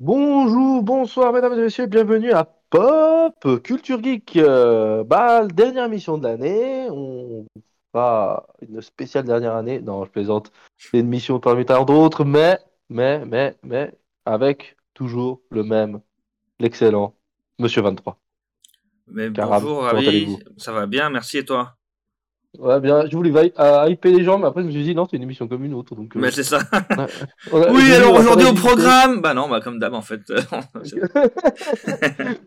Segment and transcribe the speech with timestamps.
[0.00, 4.36] Bonjour, bonsoir, mesdames et messieurs, bienvenue à Pop Culture Geek.
[4.36, 7.46] Euh, bah, dernière émission de l'année, on
[7.92, 9.80] fera une spéciale dernière année.
[9.80, 10.50] Non, je plaisante.
[10.76, 12.58] C'est une mission parmi tant d'autres, mais,
[12.88, 13.92] mais, mais, mais,
[14.24, 16.00] avec toujours le même,
[16.58, 17.14] l'excellent
[17.58, 18.18] Monsieur 23.
[19.06, 20.36] Mais bonjour, Ravi.
[20.56, 21.76] Ça va bien, merci et toi?
[22.58, 25.06] Ouais, bien, je voulais euh, hyper les gens, mais après je me suis dit non,
[25.10, 25.94] c'est une émission comme une autre.
[25.94, 26.60] Donc, Mais euh, c'est ça.
[26.70, 27.06] a-
[27.52, 29.22] Oui, alors aujourd'hui au programme.
[29.22, 30.20] Bah non, bah comme d'hab en fait.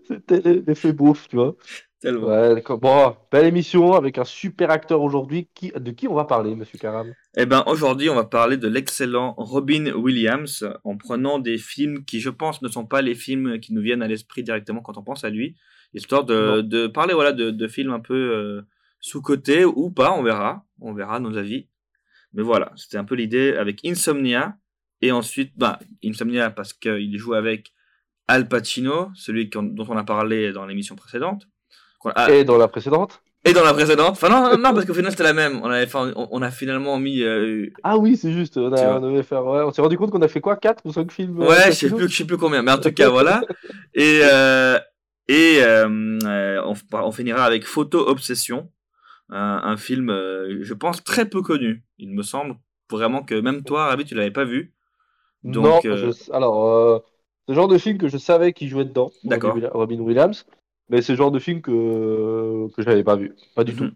[0.07, 1.55] C'était l'effet beauf, tu vois.
[2.01, 2.27] Tellement.
[2.27, 2.61] Ouais.
[2.81, 5.47] Bon, belle émission avec un super acteur aujourd'hui.
[5.55, 7.11] Qui, de qui on va parler, Monsieur Karam?
[7.35, 12.19] Eh ben aujourd'hui, on va parler de l'excellent Robin Williams en prenant des films qui,
[12.19, 15.03] je pense, ne sont pas les films qui nous viennent à l'esprit directement quand on
[15.03, 15.55] pense à lui,
[15.95, 18.61] histoire de, de parler voilà de, de films un peu euh,
[19.05, 21.67] sous-cotés ou pas, on verra, on verra nos avis.
[22.33, 24.57] Mais voilà, c'était un peu l'idée avec Insomnia
[25.01, 27.71] et ensuite, bah Insomnia parce qu'il joue avec
[28.27, 31.47] Al Pacino, celui dont on a parlé dans l'émission précédente.
[32.15, 33.21] A- Et dans la précédente?
[33.47, 34.13] et dans la précédente.
[34.13, 35.59] Enfin non, non, non, parce qu'au final c'était la même.
[35.61, 38.57] On, avait, fait- on, on a finalement mis euh, Ah oui, c'est juste.
[38.57, 39.45] On, a, on devait faire.
[39.45, 40.55] Ouais, on s'est rendu compte qu'on a fait quoi?
[40.57, 41.41] 4 ou 5 films?
[41.43, 43.41] euh, Ouais, je sais plus, je sais plus combien, mais en tout cas, voilà.
[43.93, 44.79] Et, euh,
[45.27, 45.61] et
[46.65, 48.71] on, on finira avec Photo Obsession,
[49.29, 51.83] un, un film, euh, je pense, très peu connu.
[51.97, 52.55] Il me semble
[52.91, 54.73] vraiment que même toi, Ravi, tu l'avais pas vu.
[55.43, 56.99] Non, Donc, euh, je- alors, euh,
[57.47, 59.55] le genre de film que je savais qu'il jouait dedans, Robin D'accord.
[59.55, 60.45] Willi- Robin Williams,
[60.89, 63.33] mais c'est le genre de film que, que je n'avais pas vu.
[63.55, 63.83] Pas du tout.
[63.85, 63.95] Mhm.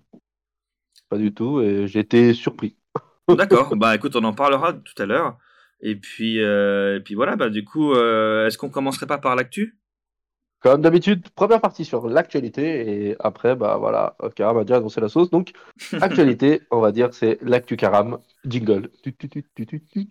[1.09, 2.77] Pas du tout, et j'ai été surpris.
[3.30, 3.75] D'accord.
[3.75, 5.38] bah écoute, on en parlera tout à l'heure.
[5.81, 9.36] Et puis, euh, et puis voilà, bah du coup, euh, est-ce qu'on commencerait pas par
[9.36, 9.78] l'actu?
[10.61, 15.07] Comme d'habitude, première partie sur l'actualité, et après, bah voilà, Karam a déjà annoncé la
[15.07, 15.29] sauce.
[15.29, 15.53] Donc,
[16.02, 18.19] actualité, on va dire, c'est l'actu Karam.
[18.45, 18.89] Jingle.
[19.03, 20.09] Tu, tu, tu.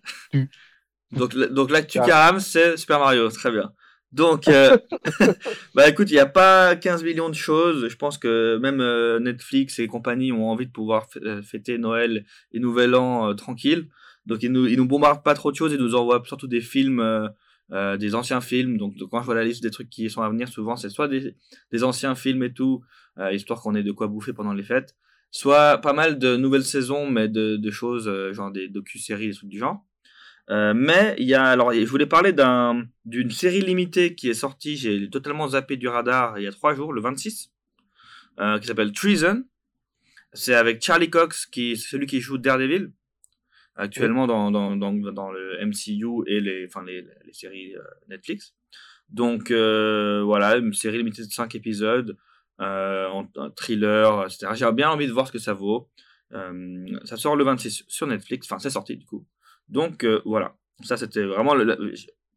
[1.12, 2.00] Donc, donc l'actu.
[2.00, 3.72] Karam, c'est Super Mario, très bien.
[4.12, 4.76] Donc, euh,
[5.74, 7.88] bah écoute, il n'y a pas 15 millions de choses.
[7.88, 12.24] Je pense que même euh, Netflix et compagnie ont envie de pouvoir euh, fêter Noël
[12.52, 13.88] et Nouvel An euh, tranquille.
[14.26, 16.60] Donc, ils nous, ils nous bombardent pas trop de choses, ils nous envoient surtout des
[16.60, 17.30] films,
[17.72, 18.78] euh, des anciens films.
[18.78, 20.88] Donc, donc, quand je vois la liste des trucs qui sont à venir, souvent, c'est
[20.88, 21.34] soit des,
[21.72, 22.82] des anciens films et tout,
[23.18, 24.96] euh, histoire qu'on ait de quoi bouffer pendant les fêtes,
[25.30, 29.34] soit pas mal de nouvelles saisons, mais de, de choses, euh, genre des docu-séries, des
[29.34, 29.84] trucs du genre.
[30.50, 34.34] Euh, mais il y a alors je voulais parler d'un d'une série limitée qui est
[34.34, 37.52] sortie, j'ai totalement zappé du radar il y a trois jours, le 26,
[38.40, 39.44] euh, qui s'appelle Treason.
[40.32, 42.92] C'est avec Charlie Cox qui c'est celui qui joue Daredevil
[43.78, 48.54] actuellement dans, dans, le MCU et les enfin les, les séries euh, Netflix.
[49.08, 52.16] Donc euh, voilà, une série limitée de 5 épisodes,
[52.60, 54.48] euh, un thriller, etc.
[54.54, 55.88] J'ai bien envie de voir ce que ça vaut.
[56.34, 59.26] Euh, ça sort le 26 sur Netflix, enfin c'est sorti du coup.
[59.68, 61.54] Donc voilà, ça c'était vraiment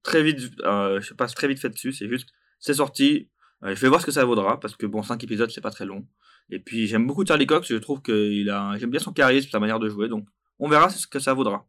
[0.03, 3.29] très vite, je passe très vite fait dessus, c'est juste, c'est sorti,
[3.63, 5.85] je vais voir ce que ça vaudra, parce que bon, 5 épisodes c'est pas très
[5.85, 6.05] long.
[6.49, 9.59] Et puis j'aime beaucoup Charlie Cox, je trouve qu'il a, j'aime bien son charisme, sa
[9.59, 10.27] manière de jouer, donc
[10.61, 11.67] on verra ce que ça vaudra.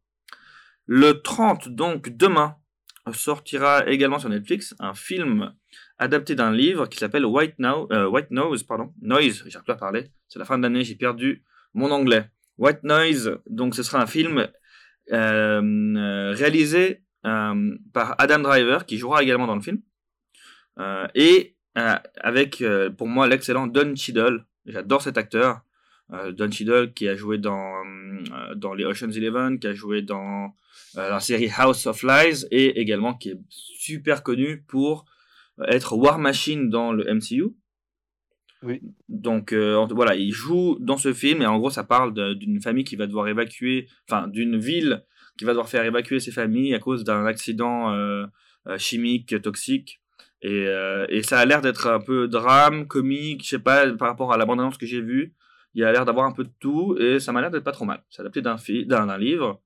[0.86, 2.56] Le 30, donc demain,
[3.12, 5.52] sortira également sur Netflix un film
[5.98, 9.76] adapté d'un livre qui s'appelle White, Now, euh, White Nose, pardon, Noise, j'arrive plus à
[9.76, 11.42] parler, c'est la fin de l'année, j'ai perdu
[11.74, 12.30] mon anglais.
[12.58, 14.46] White Noise, donc ce sera un film
[15.12, 19.80] euh, réalisé euh, par Adam Driver, qui jouera également dans le film,
[20.78, 22.62] euh, et avec,
[22.98, 24.44] pour moi, l'excellent Don Cheadle.
[24.66, 25.62] J'adore cet acteur.
[26.12, 30.02] Euh, Don Cheadle, qui a joué dans, euh, dans les Ocean's Eleven, qui a joué
[30.02, 30.54] dans
[30.96, 35.04] euh, la série House of Lies, et également qui est super connu pour
[35.68, 37.54] être War Machine dans le MCU.
[38.62, 38.80] Oui.
[39.08, 42.84] Donc euh, voilà, il joue dans ce film et en gros ça parle d'une famille
[42.84, 45.04] qui va devoir évacuer, enfin d'une ville
[45.36, 48.26] qui va devoir faire évacuer ses familles à cause d'un accident euh,
[48.78, 50.00] chimique toxique.
[50.42, 54.08] Et, euh, et ça a l'air d'être un peu drame, comique, je sais pas, par
[54.08, 55.34] rapport à la bande-annonce que j'ai vue,
[55.74, 57.72] il y a l'air d'avoir un peu de tout et ça m'a l'air d'être pas
[57.72, 58.02] trop mal.
[58.10, 58.56] C'est adapté d'un
[58.86, 59.62] d'un livre.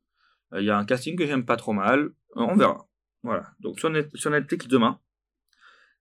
[0.52, 2.00] Euh, Il y a un casting que j'aime pas trop mal.
[2.36, 2.86] Euh, On verra.
[3.22, 3.44] Voilà.
[3.60, 5.00] Donc sur, Net- sur Netflix demain.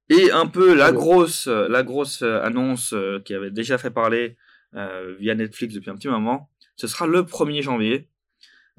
[0.10, 2.94] Et un peu la grosse, euh, la grosse annonce
[3.26, 4.38] qui avait déjà fait parler
[4.76, 8.10] euh, via Netflix depuis un petit moment, ce sera le 1er janvier.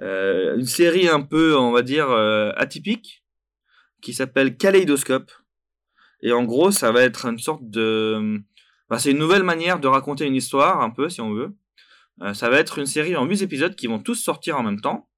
[0.03, 3.25] Euh, une série un peu, on va dire, euh, atypique,
[4.03, 5.33] qui s'appelle Kaleidoscope.
[6.21, 8.39] Et en gros, ça va être une sorte de...
[8.89, 11.55] bah, c'est une nouvelle manière de raconter une histoire, un peu, si on veut.
[12.23, 14.81] Euh, ça va être une série en 8 épisodes qui vont tous sortir en même
[14.81, 15.09] temps,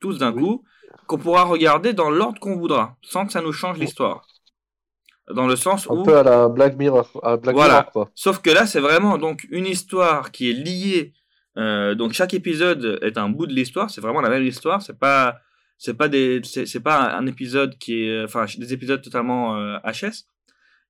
[0.00, 0.42] tous d'un Oui.
[0.42, 0.64] coup,
[1.06, 4.26] qu'on pourra regarder dans l'ordre qu'on voudra, sans que ça nous change l'histoire.
[5.34, 6.02] Dans le sens Un où...
[6.04, 7.74] peu à la Black Mirror, à Black Voilà.
[7.74, 8.10] Mirror, quoi.
[8.14, 11.12] Sauf que là, c'est vraiment donc une histoire qui est liée.
[11.58, 13.90] euh, donc chaque épisode est un bout de l'histoire.
[13.90, 14.82] C'est vraiment la même histoire.
[14.82, 15.38] C'est pas
[15.78, 20.24] c'est pas des, c'est pas un épisode qui est, enfin, des épisodes totalement HS,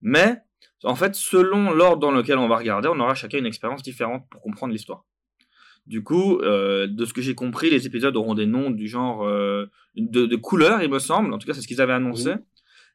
[0.01, 0.43] mais
[0.85, 4.25] en fait, selon l'ordre dans lequel on va regarder, on aura chacun une expérience différente
[4.31, 5.05] pour comprendre l'histoire.
[5.87, 9.27] Du coup, euh, de ce que j'ai compris, les épisodes auront des noms du genre
[9.27, 11.33] euh, de, de couleurs, il me semble.
[11.33, 12.35] En tout cas, c'est ce qu'ils avaient annoncé.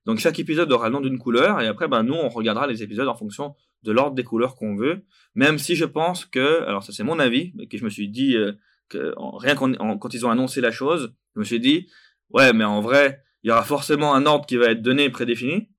[0.05, 2.83] Donc chaque épisode aura le nom d'une couleur et après, ben, nous, on regardera les
[2.83, 5.03] épisodes en fonction de l'ordre des couleurs qu'on veut.
[5.35, 8.35] Même si je pense que, alors ça c'est mon avis, que je me suis dit
[8.35, 8.53] euh,
[8.89, 11.87] que rien qu'en quand ils ont annoncé la chose, je me suis dit,
[12.31, 15.69] ouais, mais en vrai, il y aura forcément un ordre qui va être donné prédéfini.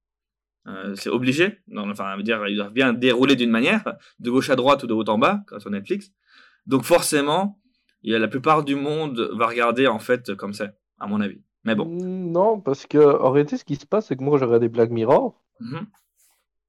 [0.67, 1.59] Euh, c'est obligé.
[1.69, 4.95] Non, enfin, dire, il doit bien dérouler d'une manière, de gauche à droite ou de
[4.95, 6.13] haut en bas, sur Netflix.
[6.67, 7.59] Donc forcément,
[8.03, 10.69] il y a la plupart du monde va regarder en fait comme ça,
[10.99, 11.41] à mon avis.
[11.65, 11.87] Mais bon.
[11.87, 14.69] Mm, non, parce que en réalité, ce qui se passe, c'est que moi, j'ai regardé
[14.69, 15.41] Black Mirror.
[15.61, 15.87] Mhm.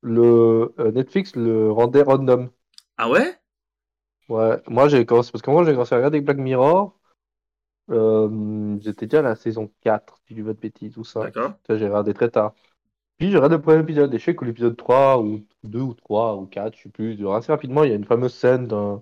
[0.01, 2.49] Le euh, Netflix le rendait random.
[2.97, 3.39] Ah ouais?
[4.29, 6.97] Ouais, moi j'ai commencé parce que moi j'ai commencé à regarder Black Mirror.
[7.89, 11.21] Euh, j'étais déjà à la saison 4, si tu veux de bêtises, tout ça.
[11.21, 11.53] D'accord.
[11.69, 12.53] J'ai regardé très tard.
[13.17, 15.93] Puis je regarde le premier épisode et je sais que l'épisode 3 ou 2 ou
[15.93, 19.01] 3 ou 4, je sais plus, assez rapidement, il y a une fameuse scène d'un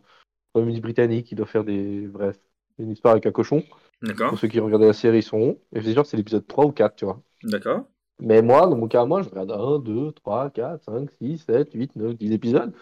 [0.53, 2.07] communiste britannique qui doit faire des.
[2.07, 2.37] Bref,
[2.77, 3.63] une histoire avec un cochon.
[4.01, 4.29] D'accord.
[4.29, 6.65] Pour ceux qui regardaient la série, ils sont Et c'est sûr que c'est l'épisode 3
[6.65, 7.21] ou 4, tu vois.
[7.43, 7.85] D'accord.
[8.19, 11.73] Mais moi, dans mon cas, moi, je regarde 1, 2, 3, 4, 5, 6, 7,
[11.73, 12.73] 8, 9, 10 épisodes.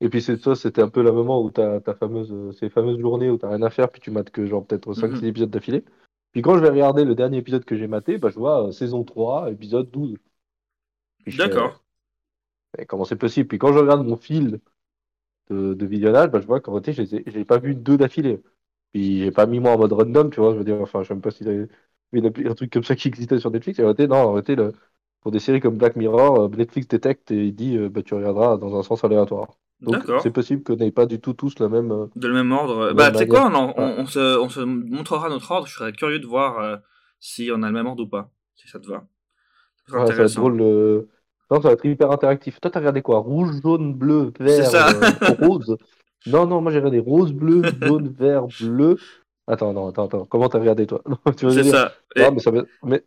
[0.00, 2.98] Et puis c'est ça, c'était un peu le moment où t'as ta fameuse, ces fameuses
[2.98, 5.28] journées où t'as rien à faire, puis tu mates que genre peut-être 5, 6 mhm.
[5.28, 5.84] épisodes d'affilée.
[6.32, 8.72] Puis quand je vais regarder le dernier épisode que j'ai maté, bah, je vois euh,
[8.72, 10.16] saison 3, épisode 12.
[11.26, 11.82] D'accord.
[12.88, 13.48] comment c'est possible?
[13.48, 14.60] Puis quand je regarde mon fil
[15.50, 18.42] de, visionnage, bah, je vois qu'en réalité, je n'ai pas vu deux d'affilée.
[18.92, 20.52] Puis j'ai pas mis moi en mode random, tu vois.
[20.52, 22.96] Je veux dire, enfin, je sais même pas s'il y avait un truc comme ça
[22.96, 23.78] qui existait sur Netflix.
[23.78, 24.72] Et en réalité, non, en réalité, le,
[25.22, 28.14] pour des séries comme Black Mirror, euh, Netflix détecte et il dit, euh, bah, tu
[28.14, 29.56] regarderas dans un sens aléatoire.
[29.80, 31.90] Donc c'est possible qu'on n'ait pas du tout tous le même.
[31.90, 32.92] Euh, de le même ordre.
[32.92, 35.66] Bah, tu sais quoi, on, on, se, on, se, montrera notre ordre.
[35.66, 36.80] Je serais curieux de voir
[37.18, 39.04] si on a le même ordre ou pas, si ça te va.
[39.92, 41.06] Ouais, ça va être drôle.
[41.52, 42.58] Non, ça va être hyper interactif.
[42.62, 43.18] Toi, t'as regardé quoi?
[43.18, 45.76] Rouge, jaune, bleu, vert, euh, rose?
[46.24, 48.96] Non, non, moi j'ai regardé rose, bleu, jaune, vert, bleu.
[49.46, 50.24] Attends, non, attends, attends.
[50.24, 51.02] Comment t'as regardé toi?
[51.36, 51.92] C'est ça.
[52.16, 52.50] Non, mais, ça
[52.84, 53.04] mais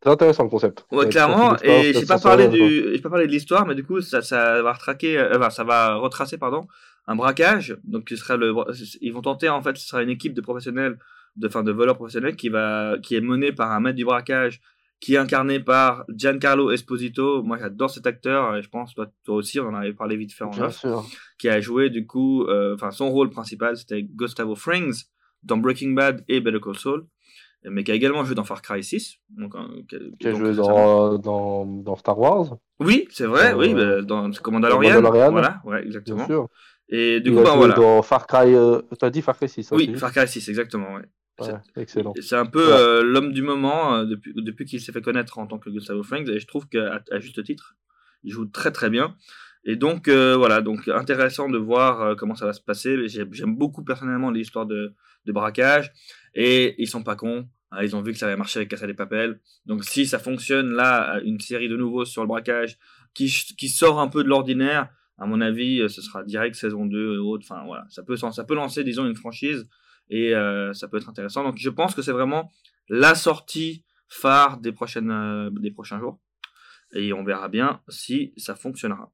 [0.00, 0.86] c'est intéressant le concept.
[0.92, 1.56] Ouais, clairement.
[1.64, 4.74] Et j'ai pas parlé du, pas parlé de l'histoire, mais du coup, ça, ça va
[4.74, 6.68] retraquer, euh, ça va retracer, pardon,
[7.08, 7.76] un braquage.
[7.82, 8.54] Donc, ce sera le,
[9.00, 10.98] ils vont tenter en fait, ce sera une équipe de professionnels,
[11.34, 14.60] de, enfin, de voleurs professionnels qui va, qui est menée par un maître du braquage
[15.02, 17.42] qui est incarné par Giancarlo Esposito.
[17.42, 20.32] Moi, j'adore cet acteur, et je pense toi, toi aussi, on en avait parlé vite
[20.32, 20.86] fait en off,
[21.38, 25.02] qui a joué du coup, euh, enfin son rôle principal, c'était Gustavo Frings
[25.42, 27.06] dans Breaking Bad et Better Call Saul,
[27.64, 29.16] mais qui a également joué dans Far Cry 6.
[29.30, 29.68] Donc, hein,
[30.20, 32.58] qui, a joué dans, dans, dans, Star Wars.
[32.78, 35.00] Oui, c'est vrai, oui, bah, dans Commandalorian.
[35.00, 36.18] Voilà, ouais, exactement.
[36.18, 36.48] Bien sûr.
[36.88, 37.74] Et du coup, bah, voilà.
[37.74, 40.94] Dans Far Cry, euh, tu as dit Far Cry 6 Oui, Far Cry 6, exactement,
[40.94, 41.02] ouais
[41.76, 42.12] excellent.
[42.20, 45.46] C'est un peu euh, l'homme du moment euh, depuis, depuis qu'il s'est fait connaître en
[45.46, 47.76] tant que Gustavo Franks et je trouve qu'à à juste titre,
[48.22, 49.16] il joue très très bien.
[49.64, 53.08] Et donc euh, voilà, donc intéressant de voir comment ça va se passer.
[53.08, 54.94] J'aime beaucoup personnellement l'histoire de,
[55.24, 55.92] de, braquage
[56.34, 57.48] et ils sont pas cons.
[57.70, 59.40] Hein, ils ont vu que ça avait marché avec Casa des Papel.
[59.66, 62.78] Donc si ça fonctionne là, une série de nouveaux sur le braquage
[63.14, 64.88] qui, qui sort un peu de l'ordinaire,
[65.18, 67.46] à mon avis, ce sera direct saison 2 et autres.
[67.48, 69.68] Enfin voilà, ça peut, ça peut lancer disons une franchise
[70.08, 71.44] et euh, ça peut être intéressant.
[71.44, 72.50] Donc je pense que c'est vraiment
[72.88, 76.20] la sortie phare des, prochaines, euh, des prochains jours
[76.92, 79.12] et on verra bien si ça fonctionnera.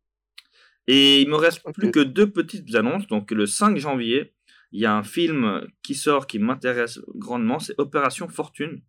[0.87, 3.07] Et il me reste plus que deux petites annonces.
[3.07, 4.35] Donc le 5 janvier,
[4.73, 8.83] il y a un film qui sort qui m'intéresse grandement, c'est Opération Fortune.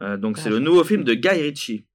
[0.00, 1.86] Euh, donc c'est le nouveau film de Guy Ritchie.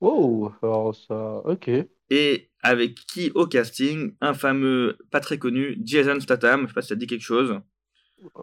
[0.00, 1.70] Oh, alors ça, ok.
[2.10, 4.14] Et avec qui au casting?
[4.20, 6.62] Un fameux, pas très connu, Jason Statham.
[6.62, 7.60] Je sais pas si ça dit quelque chose.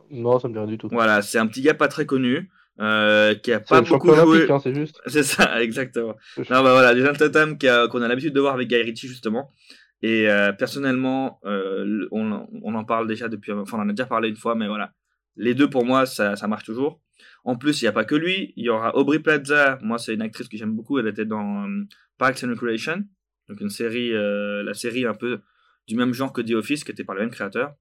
[0.09, 0.89] Non, ça me dit rien du tout.
[0.91, 2.49] Voilà, c'est un petit gars pas très connu.
[2.81, 4.49] Euh, qui a pas beaucoup joué.
[4.49, 5.01] Hein, c'est juste.
[5.07, 6.15] C'est ça, exactement.
[6.37, 9.51] non, bah voilà, Jason Tatum qu'on a, l'habitude de voir avec Guy Ritchie justement.
[10.01, 14.05] Et euh, personnellement, euh, on, on, en parle déjà depuis, enfin on en a déjà
[14.05, 14.93] parlé une fois, mais voilà,
[15.35, 17.01] les deux pour moi ça, ça marche toujours.
[17.43, 19.77] En plus, il n'y a pas que lui, il y aura Aubrey Plaza.
[19.81, 20.99] Moi, c'est une actrice que j'aime beaucoup.
[20.99, 21.67] Elle était dans
[22.17, 23.03] Parks and Recreation,
[23.49, 25.41] donc une série, la série un peu
[25.85, 27.73] du même genre que The Office, qui était par le même créateur.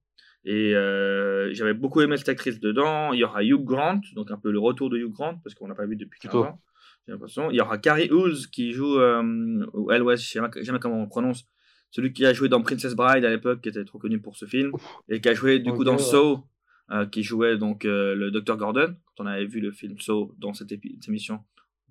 [0.45, 3.13] Et euh, j'avais beaucoup aimé cette actrice dedans.
[3.13, 5.69] Il y aura Hugh Grant, donc un peu le retour de Hugh Grant, parce qu'on
[5.69, 6.61] n'a pas vu depuis 15 ans.
[7.07, 7.51] J'ai l'impression.
[7.51, 10.79] Il y aura Carrie House qui joue, euh, ou elle, ouais, je ne sais jamais
[10.79, 11.47] comment on prononce,
[11.91, 14.45] celui qui a joué dans Princess Bride à l'époque, qui était trop connu pour ce
[14.45, 14.73] film,
[15.09, 16.45] et qui a joué du coup dans Saw,
[16.91, 18.57] euh, qui jouait donc le Dr.
[18.57, 18.95] Gordon.
[19.17, 20.73] Quand on avait vu le film Saw dans cette,
[21.09, 21.41] émission,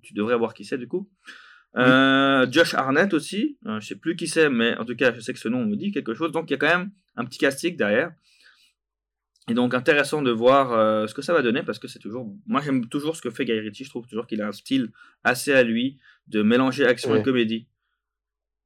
[0.02, 1.10] tu devrais voir qui c'est du coup.
[1.74, 5.38] Josh Arnett aussi, je sais plus qui c'est, mais en tout cas, je sais que
[5.38, 6.32] ce nom me dit quelque chose.
[6.32, 8.12] Donc il y a quand même un petit casting derrière.
[9.48, 12.26] Et donc intéressant de voir euh, ce que ça va donner parce que c'est toujours.
[12.46, 13.84] Moi j'aime toujours ce que fait Guy Ritchie.
[13.84, 14.90] Je trouve toujours qu'il a un style
[15.24, 17.66] assez à lui de mélanger action et comédie.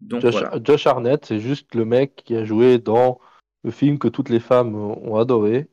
[0.01, 0.53] Donc Josh, voilà.
[0.63, 3.21] Josh Arnett, c'est juste le mec qui a joué dans
[3.63, 5.69] le film que toutes les femmes ont adoré,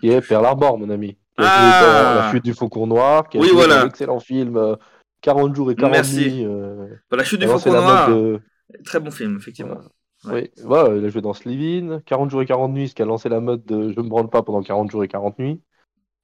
[0.00, 1.16] qui est Pearl Harbor, mon ami.
[1.36, 3.78] Qui a ah joué dans La chute du faucon noir, qui a oui, joué voilà.
[3.78, 4.76] dans l'excellent film
[5.22, 6.16] 40 euh, jours et 40 Merci.
[6.16, 6.46] nuits.
[6.46, 6.86] Euh...
[7.10, 8.40] La chute du faucon noir, de...
[8.84, 9.80] très bon film, effectivement.
[10.26, 13.04] Oui, ouais, il a joué dans Slivin, 40 jours et 40 nuits, ce qui a
[13.04, 15.60] lancé la mode de Je me branle pas pendant 40 jours et 40 nuits.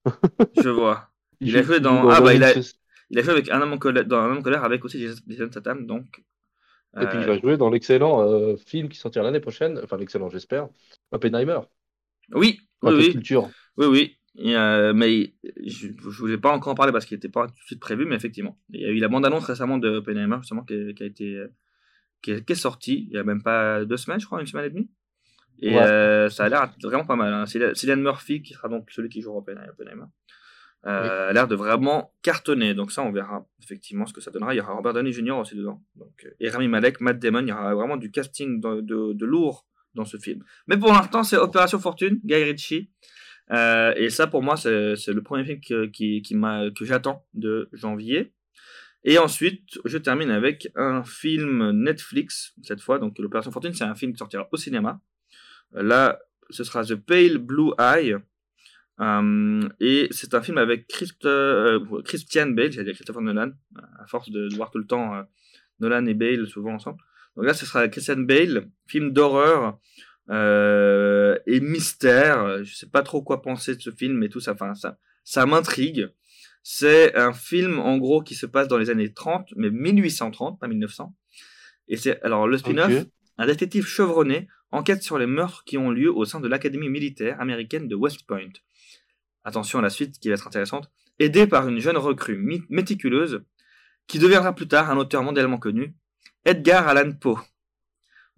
[0.63, 1.09] Je vois.
[1.41, 2.09] Il, a joué dans.
[2.09, 2.53] Ah, bah, il a...
[3.11, 5.07] il a joué avec un homme en colère, dans un homme en colère avec aussi
[5.29, 6.05] Jason Statham, donc.
[7.01, 9.97] Et puis il va euh, jouer dans l'excellent euh, film qui sortira l'année prochaine, enfin
[9.97, 10.69] l'excellent j'espère,
[11.11, 11.61] Oppenheimer.
[12.35, 13.13] Oui, oui, oui.
[13.13, 13.49] Culture.
[13.79, 14.19] Oui, oui.
[14.39, 15.33] Euh, mais
[15.65, 18.05] je ne voulais pas encore en parler parce qu'il n'était pas tout de suite prévu,
[18.05, 18.59] mais effectivement.
[18.71, 21.43] Il y a eu la bande-annonce récemment de Oppenheimer, justement, qui a été
[22.23, 24.71] qui est, sorti il y a même pas deux semaines, je crois, une semaine et
[24.71, 24.91] demie.
[25.63, 27.33] Et euh, ça a l'air vraiment pas mal.
[27.33, 27.47] Hein.
[27.47, 30.05] Cillian Murphy qui sera donc celui qui joue Oppenheimer.
[30.85, 32.75] Euh, a l'air de vraiment cartonner.
[32.75, 34.55] Donc ça, on verra effectivement ce que ça donnera.
[34.55, 35.33] Il y aura Robert Downey Jr.
[35.33, 35.81] aussi dedans.
[35.95, 38.81] Donc, et Rami Malek, Matt Damon, il y aura vraiment du casting de,
[39.13, 39.65] de, lourd
[39.95, 40.43] dans ce film.
[40.67, 42.91] Mais pour l'instant, c'est Opération Fortune, Guy Ritchie.
[43.53, 44.69] Euh, et ça, pour moi, c'est
[45.07, 48.33] le premier film que, qui, qui que j'attends de janvier.
[49.05, 52.99] Et ensuite, je termine avec un film Netflix, cette fois.
[52.99, 55.01] Donc, L'Opération Fortune, c'est un film qui sortira au cinéma.
[55.73, 58.17] Là, ce sera The Pale Blue Eye.
[59.01, 60.87] Euh, et c'est un film avec
[61.25, 63.53] euh, Christian Bale, j'allais dire Christopher Nolan,
[63.99, 65.23] à force de, voir tout le temps euh,
[65.81, 66.99] Nolan et Bale souvent ensemble.
[67.37, 69.79] Donc là, ce sera Christian Bale, film d'horreur
[70.29, 72.63] et mystère.
[72.63, 75.47] Je sais pas trop quoi penser de ce film, mais tout ça, enfin, ça, ça
[75.47, 76.11] m'intrigue.
[76.63, 80.69] C'est un film, en gros, qui se passe dans les années 30, mais 1830, pas
[80.69, 81.15] 1900.
[81.89, 83.07] Et c'est, alors, le spin-off,
[83.39, 87.41] un détective chevronné enquête sur les meurtres qui ont lieu au sein de l'Académie militaire
[87.41, 88.53] américaine de West Point.
[89.45, 90.91] Attention à la suite qui va être intéressante.
[91.19, 92.37] Aidé par une jeune recrue
[92.71, 93.43] méticuleuse,
[94.07, 95.95] qui deviendra plus tard un auteur mondialement connu,
[96.45, 97.39] Edgar Allan Poe.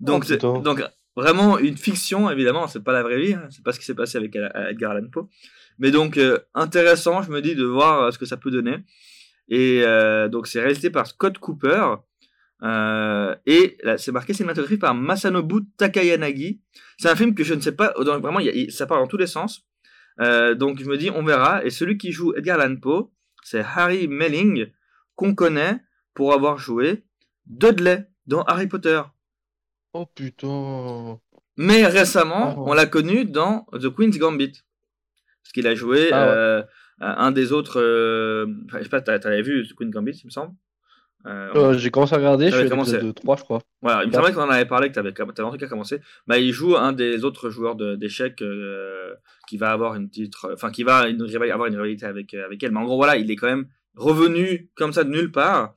[0.00, 0.82] Donc, oh, donc
[1.16, 3.94] vraiment une fiction, évidemment, c'est pas la vraie vie, hein, c'est pas ce qui s'est
[3.94, 5.28] passé avec Edgar Allan Poe.
[5.78, 8.76] Mais donc, euh, intéressant, je me dis, de voir euh, ce que ça peut donner.
[9.48, 11.96] Et euh, donc, c'est réalisé par Scott Cooper.
[13.46, 16.60] et c'est marqué cinématographie par Masanobu Takayanagi.
[16.98, 18.40] C'est un film que je ne sais pas, vraiment,
[18.70, 19.66] ça part dans tous les sens.
[20.18, 21.64] donc, je me dis, on verra.
[21.64, 23.10] Et celui qui joue Edgar Allan Poe,
[23.42, 24.68] c'est Harry Melling,
[25.16, 25.80] qu'on connaît
[26.14, 27.04] pour avoir joué
[27.46, 29.02] Dudley dans Harry Potter.
[29.92, 31.20] Oh putain.
[31.56, 32.64] Mais récemment, oh.
[32.66, 34.62] on l'a connu dans The Queen's Gambit.
[35.44, 36.64] Parce qu'il a joué ah
[37.02, 37.80] euh, un des autres.
[37.80, 40.54] Euh, je sais pas, t'avais vu Queen Gambit, il me semble?
[41.26, 42.98] Euh, J'ai commencé à regarder, je suis commencé.
[42.98, 43.60] de 3, je crois.
[43.80, 46.00] Voilà, il me semblait qu'on en avait parlé, que t'avais avais en tout cas commencé.
[46.26, 48.42] Bah, il joue un des autres joueurs d'échecs
[49.48, 50.50] qui va avoir une titre.
[50.52, 52.72] Enfin, qui va une, avoir une rivalité avec, avec elle.
[52.72, 55.74] Mais en gros, voilà, il est quand même revenu comme ça de nulle part.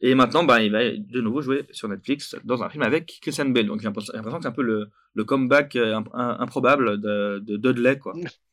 [0.00, 3.46] Et maintenant, bah, il va de nouveau jouer sur Netflix dans un film avec Christian
[3.46, 3.66] Bale.
[3.66, 5.76] Donc j'ai l'impression que c'est un peu le, le comeback
[6.12, 8.14] improbable de, de Dudley, quoi.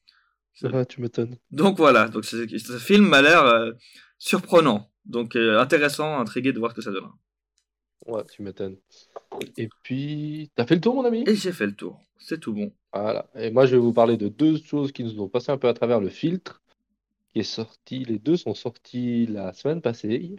[0.56, 1.38] Ça tu m'étonnes.
[1.52, 2.48] Donc voilà, donc ce,
[2.80, 3.72] film m'a l'air euh,
[4.18, 4.90] surprenant.
[5.06, 7.14] Donc euh, intéressant, intrigué de voir ce que ça donnera.
[8.06, 8.78] Ouais, tu m'étonnes.
[9.58, 11.24] Et puis, t'as fait le tour, mon ami?
[11.28, 12.00] Et j'ai fait le tour.
[12.20, 12.72] C'est tout bon.
[12.94, 13.28] Voilà.
[13.36, 15.68] Et moi, je vais vous parler de deux choses qui nous ont passé un peu
[15.68, 16.62] à travers le filtre,
[17.34, 18.06] qui est sorti.
[18.06, 20.36] Les deux sont sortis la semaine passée.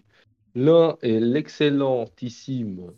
[0.55, 2.93] L'un est l'excellentissime.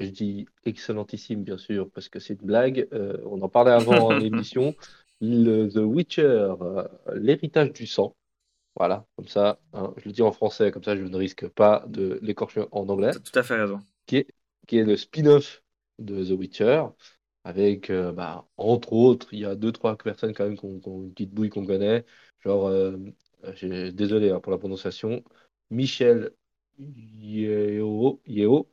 [0.00, 2.88] Je dis excellentissime, bien sûr, parce que c'est une blague.
[2.92, 4.74] Euh, on en parlait avant en émission.
[5.20, 8.16] The Witcher, euh, l'héritage du sang.
[8.76, 11.84] Voilà, comme ça, hein, je le dis en français, comme ça je ne risque pas
[11.86, 13.12] de l'écorcher en anglais.
[13.12, 13.80] tout à fait raison.
[14.06, 14.26] Qui est,
[14.66, 15.62] qui est le spin-off
[16.00, 16.84] de The Witcher,
[17.44, 21.04] avec, euh, bah, entre autres, il y a deux, trois personnes quand même qui ont,
[21.04, 22.04] une petite bouille qu'on connaît,
[22.40, 22.96] genre, euh,
[23.92, 25.22] désolé hein, pour la prononciation,
[25.70, 26.32] Michel
[26.78, 28.68] Yeo, Yeo,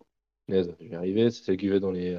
[0.48, 2.16] je vais y arriver, c'est celle qui va dans les,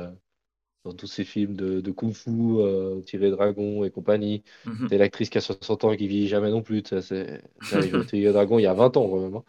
[0.85, 4.43] dans tous ces films de, de kung fu, euh, Tiré Dragon et compagnie.
[4.67, 4.89] Mhm.
[4.89, 6.83] C'est l'actrice qui a 60 ans et qui vieillit jamais non plus.
[7.01, 7.43] C'est
[8.09, 9.37] Tiré Dragon il y a 20 ans quand même.
[9.37, 9.45] Hein.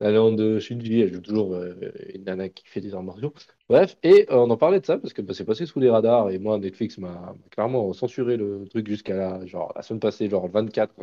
[0.00, 1.74] La légende de Shinji, elle joue toujours euh,
[2.14, 3.34] une nana qui fait des arts martiaux.
[3.68, 5.90] Bref, et euh, on en parlait de ça parce que bah, c'est passé sous les
[5.90, 10.28] radars et moi, Netflix m'a clairement censuré le truc jusqu'à la, genre, la semaine passée,
[10.30, 10.94] genre le 24,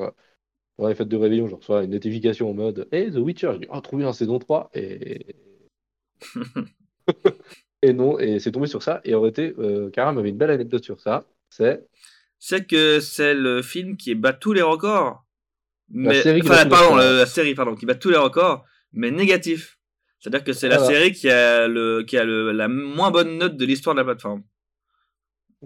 [0.77, 3.59] pour les fêtes de réveillon, je reçois une notification en mode Hey, The Witcher, je
[3.59, 5.35] dis Oh, trouvé un saison 3 et.
[7.85, 8.99] Et non, et c'est tombé sur ça.
[9.03, 11.23] Et en été, euh, Karam avait une belle anecdote sur ça.
[11.51, 11.85] C'est.
[12.39, 15.23] C'est que c'est le film qui bat tous les records.
[15.89, 16.15] Mais...
[16.15, 19.77] La série enfin, pardon, la, série pardon, qui bat tous les records, mais négatif.
[20.19, 23.55] C'est-à-dire que c'est la série qui a, le, qui a le, la moins bonne note
[23.55, 24.41] de l'histoire de la plateforme.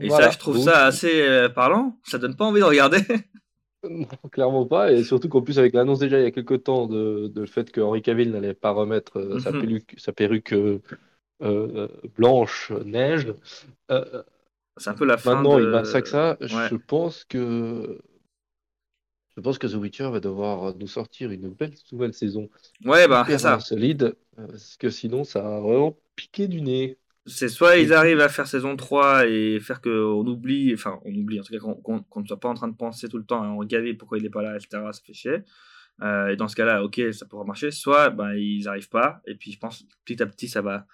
[0.01, 1.97] Et ça, je trouve ça assez euh, parlant.
[2.03, 2.99] Ça donne pas envie de regarder.
[3.89, 4.91] non, clairement pas.
[4.91, 7.47] Et surtout qu'en plus, avec l'annonce déjà il y a quelques temps de, de le
[7.47, 9.61] fait que Henri Cavill n'allait pas remettre euh, sa, mhm.
[9.61, 10.81] perruque, sa perruque euh,
[11.39, 13.33] blanche neige.
[13.89, 15.35] c'est un peu la fin.
[15.35, 16.37] Maintenant, il massacre ça.
[16.41, 17.99] Je pense que
[19.39, 22.49] je pense que The Witcher va devoir nous sortir une belle nouvelle saison.
[22.83, 23.57] Ouais, bah, c'est ça.
[23.61, 26.97] Solide, parce que sinon, ça va vraiment piqué du nez.
[27.25, 31.39] C'est soit ils arrivent à faire saison 3 et faire qu'on oublie, enfin on oublie
[31.39, 33.47] en tout cas qu'on ne soit pas en train de penser tout le temps et
[33.47, 34.83] on regarde pourquoi il n'est pas là, etc.
[34.91, 35.37] Ça fait chier.
[36.01, 37.71] Euh, et dans ce cas-là, ok, ça pourra marcher.
[37.71, 40.85] Soit ben, ils n'arrivent pas et puis je pense petit à petit ça va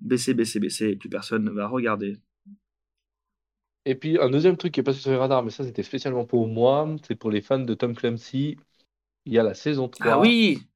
[0.00, 2.18] baisser, baisser, baisser et plus personne ne va regarder.
[3.86, 6.24] Et puis un deuxième truc qui est passé sur les radars, mais ça c'était spécialement
[6.24, 8.56] pour moi, c'est pour les fans de Tom Clancy.
[9.26, 10.66] Il y a la saison 3 ah oui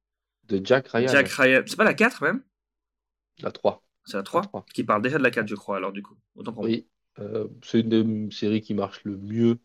[0.49, 1.09] de Jack Ryan.
[1.09, 1.63] Jack Ryan.
[1.67, 2.43] C'est pas la 4 même?
[3.41, 3.85] La 3.
[4.05, 6.17] C'est la 3, Qui parle déjà de la 4, je crois, alors du coup.
[6.57, 6.87] oui,
[7.19, 9.59] euh, c'est une des séries qui marche le mieux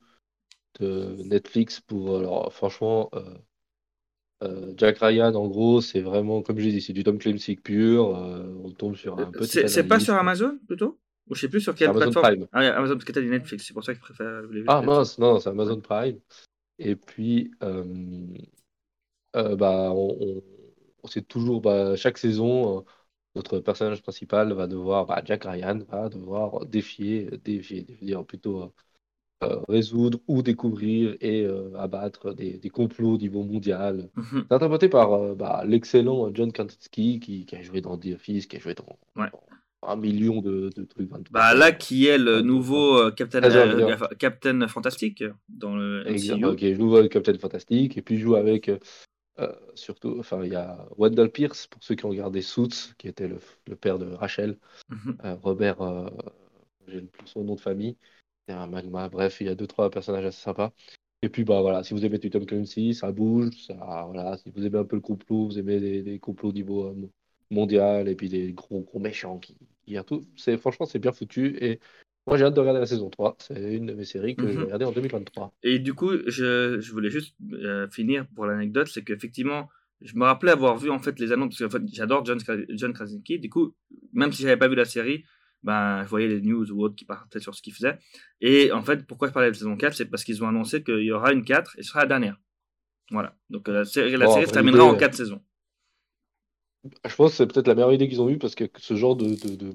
[0.80, 2.18] de Netflix pour.
[2.18, 3.38] Alors, franchement, euh,
[4.44, 7.56] euh, Jack Ryan, en gros, c'est vraiment, comme je l'ai dit, c'est du Tom Clancy
[7.56, 8.10] pur.
[8.10, 9.68] on tombe sur un petit.
[9.68, 11.00] C'est pas sur Amazon plutôt?
[11.30, 12.48] Ou je sais plus sur quelle Amazon plateforme Prime.
[12.52, 14.42] Ah, Amazon, parce que t'as dit Netflix, c'est pour ça que je préfère.
[14.68, 16.20] Ah mince, non, c'est Amazon Prime.
[16.80, 20.42] Et puis, bah, on,
[21.04, 22.84] on, sait toujours, bah, chaque saison
[23.36, 28.66] notre personnage principal va devoir, bah, Jack Ryan va devoir défier, défier, dire plutôt euh,
[28.66, 28.70] euh,
[29.68, 34.10] résoudre ou découvrir et euh, abattre des, des, complots au niveau mondial.
[34.16, 34.46] Mhm.
[34.48, 38.58] C'est interprété par bah, l'excellent John Krasinski qui, qui, a joué dans The Office, qui
[38.58, 38.98] a joué dans,
[39.86, 41.10] un million de, de trucs.
[41.32, 43.42] Bah, là, qui est le nouveau Captain,
[44.18, 46.46] Captain Fantastique dans le MCU.
[46.46, 48.70] Ok, le nouveau Captain Fantastique et puis joue avec
[49.40, 53.08] euh, surtout, enfin, il y a Wendell Pierce, pour ceux qui ont regardé Suits, qui
[53.08, 53.40] était le,
[53.76, 54.58] père de Rachel.
[54.90, 55.18] Mhm.
[55.26, 56.10] Euh, Robert, euh,
[56.88, 57.98] j'ai plus son nom de famille.
[58.48, 59.10] C'est un magma.
[59.10, 60.74] Bref, il y a deux, trois personnages assez sympas.
[61.22, 63.52] Et puis, bah voilà, si vous aimez Tom Clancy, ça bouge.
[63.68, 66.94] Ça, voilà, si vous aimez un peu le complot, vous aimez des, complots au niveau
[67.50, 70.26] mondial et puis des gros, gros méchants qui, qui tout.
[70.36, 71.58] C'est, franchement, c'est bien foutu.
[71.64, 71.80] Et
[72.28, 73.38] moi, j'ai hâte de regarder la saison 3.
[73.40, 74.64] C'est une de mes séries que j'ai mhm.
[74.66, 75.54] regardée en 2023.
[75.64, 79.70] Et du coup, je, je voulais juste euh, finir pour l'anecdote, c'est qu'effectivement,
[80.02, 82.40] je me rappelais avoir vu en fait les annonces, parce que en fait, j'adore John,
[82.70, 83.40] John Krasinski.
[83.40, 83.74] Du coup,
[84.14, 85.24] même si j'avais pas vu la série,
[85.64, 87.98] ben, je voyais les news ou autres qui partaient sur ce qu'il faisait.
[88.42, 91.04] Et en fait, pourquoi je parlais de saison 4 C'est parce qu'ils ont annoncé qu'il
[91.04, 92.38] y aura une 4 et ce sera la dernière.
[93.12, 93.36] Voilà.
[93.50, 95.42] Donc la série, la série se terminera en 4 saisons.
[97.06, 99.16] Je pense que c'est peut-être la meilleure idée qu'ils ont eue parce que ce genre
[99.16, 99.74] de, de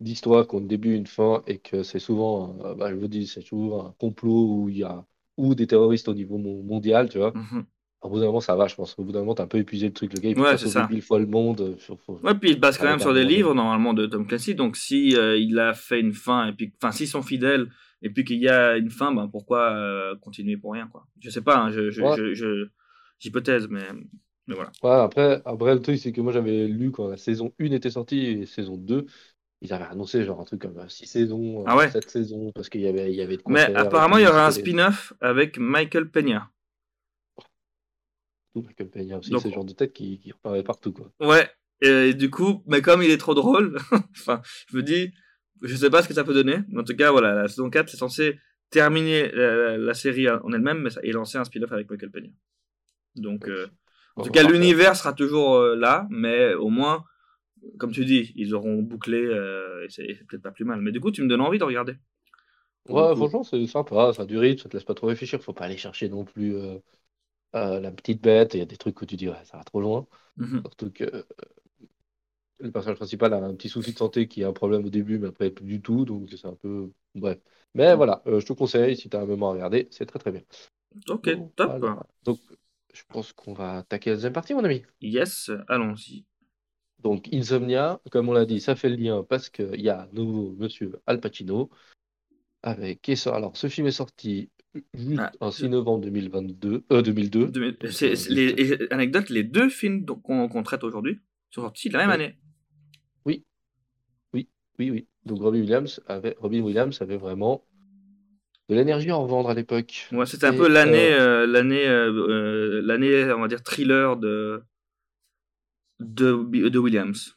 [0.00, 3.42] d'histoire qu'on début une fin et que c'est souvent, euh, bah, je vous dis, c'est
[3.42, 5.06] toujours un complot où il y a
[5.38, 7.32] ou des terroristes au niveau mondial, tu vois.
[7.32, 7.64] Mmh
[8.06, 8.94] au bout d'un moment, ça va, je pense.
[8.98, 10.12] Au bout d'un moment, t'as un peu épuisé le truc.
[10.14, 11.76] Le gars, il ouais, sauver mille fois le monde.
[12.22, 14.54] Ouais, puis il base quand même sur des livres, normalement, de Tom Clancy.
[14.54, 17.68] Donc, si euh, il a fait une fin, et puis, enfin, s'ils sont fidèles,
[18.02, 21.06] et puis qu'il y a une fin, ben, pourquoi euh, continuer pour rien, quoi?
[21.20, 22.68] Je sais pas, hein, je, je,
[23.18, 23.84] j'hypothèse, mais,
[24.46, 24.70] mais voilà.
[24.82, 27.90] Ouais, après, après, le truc, c'est que moi, j'avais lu quand la saison 1 était
[27.90, 29.06] sortie et saison 2,
[29.62, 31.90] ils avaient annoncé genre un truc comme 6 euh, saisons, ah ouais?
[31.90, 34.46] 7 saisons, parce qu'il y avait, il y avait de Mais apparemment, il y aura
[34.46, 36.50] un spin-off avec Michael Peña.
[38.62, 40.92] Michael Peña aussi, c'est le genre de tête qui, qui reparaît partout.
[40.92, 41.10] Quoi.
[41.20, 41.48] Ouais,
[41.82, 43.78] et, du coup, mais comme il est trop drôle,
[44.16, 45.12] enfin, je me dis,
[45.62, 47.70] je sais pas ce que ça peut donner, mais en tout cas, voilà, la saison
[47.70, 48.38] 4, c'est censé
[48.70, 52.30] terminer la, série en elle-même, mais ça, et lancer un spin-off avec Michael Peña.
[53.14, 53.68] Donc, euh,
[54.16, 57.04] en tout cas, l'univers sera toujours euh, là, mais au moins
[57.78, 60.80] comme tu dis, ils auront bouclé, euh, et c'est peut-être pas plus mal.
[60.80, 61.94] Mais du coup, tu me donnes envie de regarder.
[62.88, 65.40] Ouais, franchement, c'est sympa, ça a du rythme, ça te laisse pas trop réfléchir.
[65.40, 66.54] Faut pas aller chercher non plus
[67.54, 68.54] euh, euh, la petite bête.
[68.54, 70.06] Il y a des trucs où tu dis, ouais, ça va trop loin.
[70.36, 70.60] Mhm.
[70.60, 71.26] Surtout que
[72.58, 75.18] le personnage principal a un petit souci de santé qui a un problème au début,
[75.18, 76.04] mais après, plus du tout.
[76.04, 76.90] Donc, c'est un peu.
[77.14, 77.38] Bref.
[77.74, 77.96] Mais mhm.
[77.96, 80.42] voilà, je te conseille, si tu as un moment à regarder, c'est très très bien.
[81.08, 81.84] Ok, top.
[82.24, 82.38] Donc,
[82.94, 84.82] je pense qu'on va attaquer la deuxième partie, mon ami.
[85.00, 86.24] Yes, allons-y.
[87.02, 90.54] Donc Insomnia, comme on l'a dit, ça fait le lien parce qu'il y a nouveau
[90.58, 91.70] monsieur Al Pacino
[92.62, 94.50] avec alors ce film est sorti
[94.94, 97.52] juste ah, en 6 novembre 2022 euh, 2002.
[97.90, 102.38] c'est, les anecdotes, les deux films qu'on, traite aujourd'hui sont sortis la même année.
[103.24, 103.44] Oui.
[104.32, 105.06] Oui, oui, oui.
[105.24, 107.64] Donc Robin Williams avait Robin Williams avait vraiment
[108.68, 110.08] de l'énergie à en vendre à l'époque.
[110.12, 111.86] Ouais, c'était un peu l'année euh, euh, l'année
[112.82, 114.62] l'année on va dire thriller de
[116.00, 117.36] de, de Williams.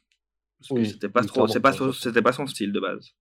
[0.62, 3.14] c'était pas trop, c'est pas, c'était pas son style de base.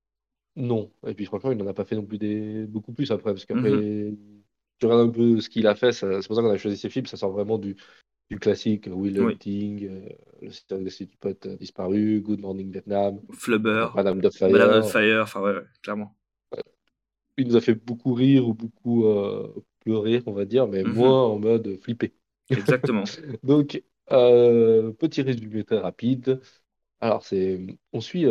[0.57, 3.33] Non, et puis franchement, il n'en a pas fait non plus des beaucoup plus après,
[3.33, 4.17] parce qu'après, mhm.
[4.79, 6.91] tu regardes un peu ce qu'il a fait, c'est pour ça qu'on a choisi ces
[6.91, 7.77] films, ça sort vraiment du,
[8.31, 10.09] du classique, Will Hunting, euh,
[10.43, 14.83] le système de City Pot disparu, Good Morning Vietnam, Flubber, Madame de Fire, Madame de
[14.83, 16.17] Fire, enfin ouais, clairement.
[17.37, 20.95] il nous a fait beaucoup rire ou beaucoup euh, pleurer, on va dire, mais Mhm.
[20.95, 22.13] moins en mode flipper.
[22.51, 23.05] Exactement.
[23.43, 26.41] Donc, euh, petit résumé très rapide.
[27.01, 27.61] Alors, c'est,
[27.93, 28.27] on suit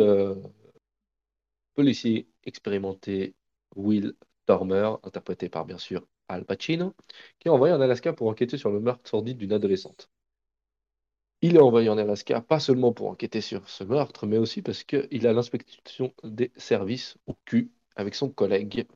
[1.78, 3.36] policier expérimenté
[3.76, 4.14] Will
[4.48, 6.92] Dormer, interprété par bien sûr Al Pacino,
[7.38, 10.10] qui est envoyé en Alaska pour enquêter sur le meurtre sordide d'une adolescente.
[11.40, 14.82] Il est envoyé en Alaska pas seulement pour enquêter sur ce meurtre, mais aussi parce
[14.82, 18.88] qu'il a l'inspection des services au cul avec son collègue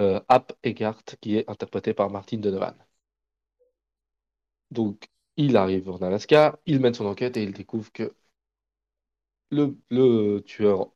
[0.00, 2.74] euh, App Eggart, qui est interprété par Martin Donovan.
[4.72, 8.12] Donc, il arrive en Alaska, il mène son enquête et il découvre que
[9.52, 10.90] le tueur,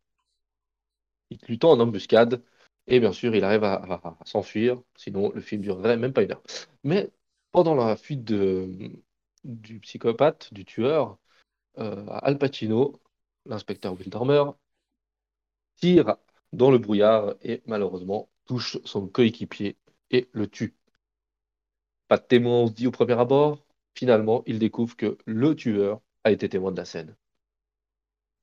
[1.30, 2.42] il lui en embuscade
[2.86, 6.42] et bien sûr, il arrive à, s'enfuir, sinon le film durerait même pas une heure.
[6.84, 7.10] Mais
[7.52, 11.18] pendant la fuite du psychopathe, du tueur,
[11.78, 13.00] euh, Al Pacino,
[13.46, 14.44] l'inspecteur Will Dormer,
[15.76, 16.16] tire
[16.52, 19.76] dans le brouillard et malheureusement touche son coéquipier
[20.10, 20.74] et le tue.
[22.08, 23.64] Pas de témoin, on se dit au premier abord.
[23.94, 27.16] Finalement, il découvre que le tueur a été témoin de la scène.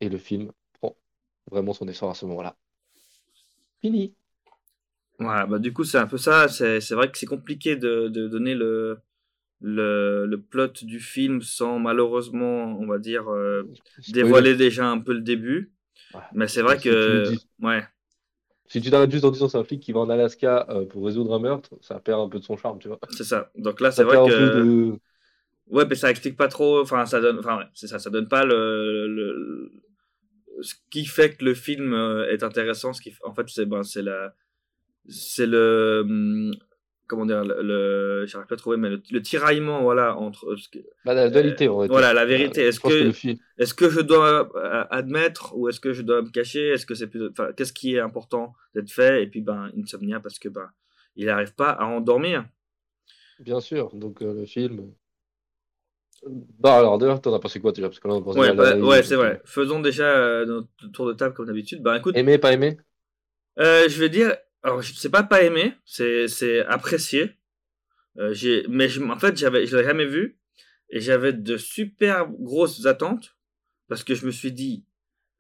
[0.02, 0.96] Et le film prend
[1.50, 2.58] vraiment son essor à ce moment-là.
[3.84, 4.16] Fini.
[5.20, 6.48] Voilà, bah du coup, c'est un peu ça.
[6.50, 9.00] C'est c'est vrai que c'est compliqué de, de donner le,
[9.62, 13.64] le, le plot du film sans malheureusement, on va dire, euh,
[14.08, 15.74] dévoiler déjà un peu le début.
[16.14, 16.22] Ouais.
[16.34, 17.38] Mais c'est vrai Si que.
[17.38, 17.48] dis.
[17.62, 17.84] Ouais,
[18.68, 21.06] Si tu t'arrêtes juste en disant c'est un flic qui va en Alaska euh, pour
[21.06, 23.00] résoudre un meurtre, ça perd un peu de son charme, tu vois.
[23.10, 23.52] c'est ça.
[23.56, 24.32] Donc là, c'est vrai que.
[24.50, 25.00] de...
[25.68, 26.82] Ouais, mais ça explique pas trop.
[26.82, 27.40] Enfin, ça donne.
[27.40, 28.00] Enfin, ouais, c'est ça.
[28.00, 29.72] Ça donne pas le, le-
[30.64, 32.94] Ce qui fait que le film euh, est intéressant.
[32.94, 34.34] Ce qui, en fait, c'est ben, c'est la.
[35.08, 36.02] C'est le.
[36.06, 36.52] hum,
[37.06, 40.70] Comment dire le, j'arrive pas à trouver mais le, le tiraillement voilà entre euh, ce
[40.70, 41.74] que- Bah, la dualité, dire.
[41.74, 43.38] voilà la vérité Euh, est-ce que film...
[43.58, 46.70] est-ce que je dois euh, admettre ou est-ce que je dois me cacher?
[46.70, 49.22] Est-ce que c'est plus, enfin, qu'est-ce qui est important d'être fait?
[49.22, 50.70] Et puis ben Insomnia parce que ben
[51.18, 52.46] il n'arrive pas à endormir.
[53.40, 54.94] Bien sûr, donc euh, le film...
[56.60, 59.04] Bah alors, d'ailleurs, t'en as pensé quoi déjà Parce que là, on Ouais, bah, ouais,
[59.04, 59.42] c'est vrai.
[59.46, 61.82] Faisons déjà euh, notre tour de table comme d'habitude.
[61.84, 62.78] Ben écoute, Aimé, pas aimé?
[63.60, 67.38] euh, je vais dire, alors sais pas pas aimé, c'est c'est apprécié.
[68.20, 70.38] Euh, j'ai, mais je- en fait j'avais, je l'avais jamais vu
[70.90, 73.36] et j'avais de super grosses attentes
[73.90, 74.86] parce que je me suis dit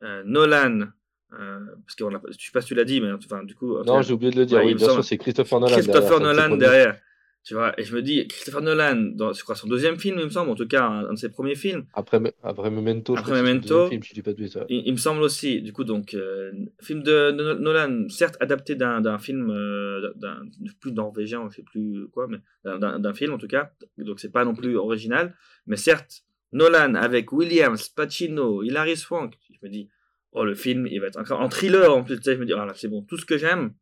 [0.03, 0.87] euh, Nolan.
[1.33, 2.05] Euh, parce que
[2.39, 4.37] je sais pas si tu l'as dit, mais enfin, du coup, Non, j'ai oublié de
[4.39, 4.59] le dire.
[4.59, 5.73] Ouais, oui, bien sûr, c'est Christopher Nolan.
[5.75, 7.01] Christopher derrière, c'est Nolan derrière.
[7.45, 10.23] Tu vois, et je me dis, Christopher Nolan, dans, je crois, son deuxième film, il
[10.25, 13.33] me semble, en tout cas, un, un de ses premiers films, Après, après Memento, Après
[13.35, 13.89] c'est Memento.
[13.89, 17.03] film, je dis pas de il, il me semble aussi, du coup, donc, euh, film
[17.03, 20.37] de, de Nolan, certes adapté d'un d'un film, euh, d'un
[20.79, 24.45] plus norvégien, je sais plus quoi, mais d'un- film en tout cas, donc c'est pas
[24.45, 25.35] non plus original,
[25.67, 29.89] mais certes, Nolan avec Williams, Pacino, Hilary Swank, je me dis,
[30.31, 31.45] oh, le film, il va être incroyable.
[31.45, 33.73] En thriller, en plus, je me dis, ah là, c'est bon, tout ce que j'aime.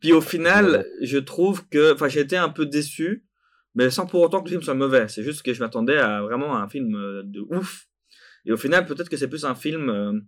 [0.00, 3.24] Puis au final, je trouve que, enfin, j'ai été un peu déçu,
[3.74, 5.08] mais sans pour autant que le film soit mauvais.
[5.08, 7.86] C'est juste que je m'attendais à vraiment un film euh, de ouf.
[8.46, 10.18] Et au final, peut-être que c'est plus un film euh,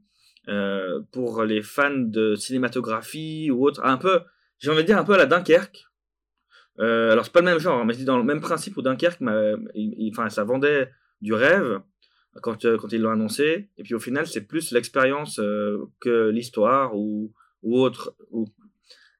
[0.48, 3.80] euh, pour les fans de cinématographie ou autre.
[3.84, 4.20] Un peu,
[4.58, 5.86] j'ai envie de dire un peu à la Dunkerque.
[6.78, 9.20] Euh, alors c'est pas le même genre, mais c'est dans le même principe où Dunkerque,
[9.20, 11.80] m'a- il- il- enfin ça vendait du rêve
[12.42, 13.68] quand, euh, quand ils l'ont annoncé.
[13.76, 17.32] Et puis au final, c'est plus l'expérience euh, que l'histoire ou,
[17.62, 18.14] ou autre.
[18.30, 18.46] Ou...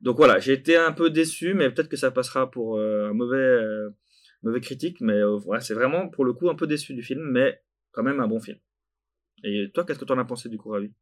[0.02, 3.14] Donc voilà, j'ai été un peu déçu, mais peut-être que ça passera pour euh, un
[3.14, 3.90] mauvais, euh,
[4.42, 5.00] mauvais critique.
[5.00, 7.62] Mais euh, c'est vraiment pour le coup un peu déçu du film, mais
[7.92, 8.58] quand même un bon film.
[9.44, 10.92] Et toi, qu'est-ce que tu en as pensé du coup, Ravi?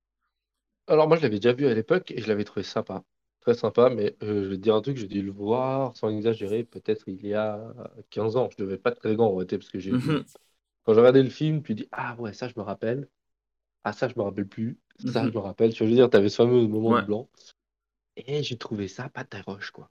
[0.86, 3.04] Alors, moi, je l'avais déjà vu à l'époque et je l'avais trouvé sympa.
[3.40, 6.64] Très sympa, mais je vais te dire un truc, j'ai dû le voir sans exagérer,
[6.64, 7.72] peut-être il y a
[8.10, 8.48] 15 ans.
[8.50, 9.96] Je devais pas être très grand en réalité, parce que j'ai.
[9.96, 10.24] Mhm.
[10.84, 13.08] Quand j'ai regardé le film, tu dis, ah ouais, ça, je me rappelle.
[13.84, 14.78] Ah, ça, je me rappelle plus.
[14.98, 15.28] Ça, Mhm.
[15.28, 15.72] je me rappelle.
[15.74, 17.02] Tu vois, je veux dire, tu avais ce fameux moment Ouais.
[17.02, 17.30] blanc.
[18.26, 19.90] Et j'ai trouvé ça pas roche quoi.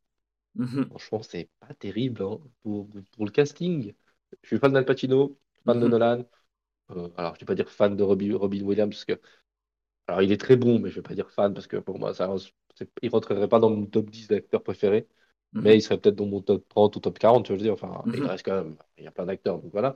[0.56, 0.92] Mhm.
[0.92, 2.40] Franchement, c'est pas terrible hein.
[2.64, 3.94] pour, pour le casting.
[4.44, 5.90] Je suis fan d'Al Pacino, fan de Mhm.
[5.90, 6.26] Nolan.
[6.92, 9.22] Euh, alors, je vais pas dire fan de Robbie- Robin Williams parce que.
[10.08, 12.14] Alors, il est très bon, mais je vais pas dire fan parce que pour moi,
[12.14, 12.34] ça,
[13.02, 15.08] il rentrerait pas dans mon top 10 d'acteurs préférés.
[15.54, 15.62] Mhm.
[15.62, 17.74] Mais il serait peut-être dans mon top 30 ou top 40, tu veux dire.
[17.74, 18.78] Enfin, il reste quand même.
[18.98, 19.96] Il y a plein d'acteurs, donc voilà.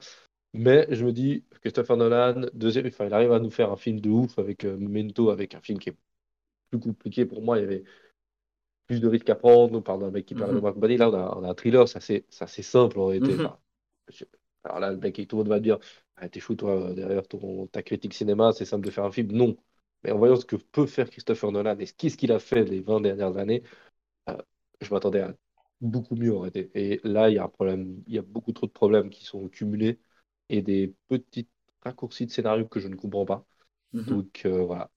[0.53, 3.99] Mais je me dis, Christopher Nolan, deuxième, enfin, il arrive à nous faire un film
[4.01, 5.97] de ouf avec euh, Memento, avec un film qui est
[6.69, 7.57] plus compliqué pour moi.
[7.59, 7.83] Il y avait
[8.93, 9.77] plus de risques à prendre.
[9.77, 10.55] On parle d'un mec qui perd Mhm.
[10.55, 10.97] mémoire compagnie.
[10.97, 13.35] Là, on a, on a un thriller, assez, c'est assez simple en réalité.
[13.35, 13.45] Mhm.
[13.45, 13.57] Enfin,
[14.09, 14.25] je-
[14.63, 15.79] alors là, le mec, tout le monde va dire
[16.17, 19.31] ah, T'es fou, toi, derrière ton, ta critique cinéma, c'est simple de faire un film.
[19.31, 19.57] Non.
[20.03, 22.81] Mais en voyant ce que peut faire Christopher Nolan et ce qu'il a fait les
[22.81, 23.63] 20 dernières années,
[24.29, 24.37] euh,
[24.81, 25.35] je m'attendais à
[25.81, 26.71] beaucoup mieux en réalité.
[26.75, 29.25] Et là, il y a un problème, il y a beaucoup trop de problèmes qui
[29.25, 29.99] sont cumulés
[30.49, 31.47] et des petits
[31.81, 33.45] raccourcis de scénario que je ne comprends pas.
[33.93, 34.17] Mhm.
[34.17, 34.91] Donc euh, voilà.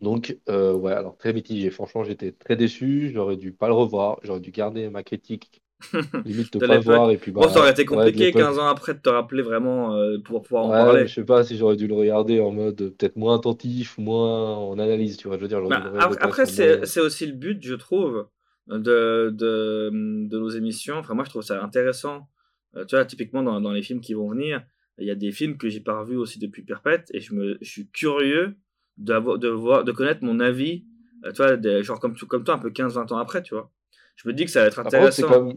[0.00, 1.70] Donc, euh, ouais, alors très mitigé.
[1.70, 3.10] Franchement, j'étais très déçu.
[3.12, 4.18] J'aurais dû pas le revoir.
[4.22, 5.62] J'aurais dû garder ma critique.
[6.24, 7.10] Limite, ne pas le voir.
[7.10, 9.94] Et puis, bah, bon, ça aurait été compliqué 15 ans après de te rappeler vraiment
[9.94, 11.06] euh, pour pouvoir en parler.
[11.06, 14.78] Je sais pas si j'aurais dû le regarder en mode peut-être moins attentif, moins en
[14.78, 15.16] analyse.
[15.16, 18.26] Tu vois, je veux dire, bah, après, c'est aussi le but, je trouve,
[18.68, 20.96] de, de, de, nos émissions.
[20.96, 22.28] Enfin, moi, je trouve ça intéressant.
[22.76, 24.62] Euh, tu vois, typiquement, dans, dans les films qui vont venir,
[24.98, 27.56] il y a des films que j'ai pas revus aussi depuis Perpète et je, me,
[27.60, 28.56] je suis curieux
[28.98, 30.84] de, voir, de connaître mon avis,
[31.24, 33.70] euh, tu vois, des, genre comme, comme toi, un peu 15-20 ans après, tu vois.
[34.16, 35.28] Je me dis que ça va être intéressant.
[35.28, 35.54] comme...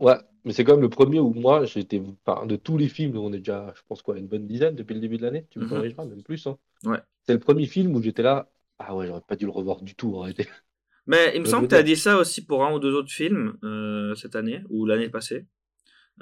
[0.00, 3.16] Ouais, mais c'est quand même le premier où moi, j'étais, enfin, de tous les films,
[3.16, 5.58] on est déjà, je pense quoi, une bonne dizaine depuis le début de l'année, tu
[5.58, 5.70] me mhm.
[5.70, 6.46] corrigeras, même plus.
[6.46, 6.58] Hein.
[6.84, 6.98] Ouais.
[7.24, 9.94] C'est le premier film où j'étais là, ah ouais, j'aurais pas dû le revoir du
[9.94, 10.22] tout,
[11.06, 13.12] Mais il me semble que tu as dit ça aussi pour un ou deux autres
[13.12, 15.46] films euh, cette année, ou l'année passée.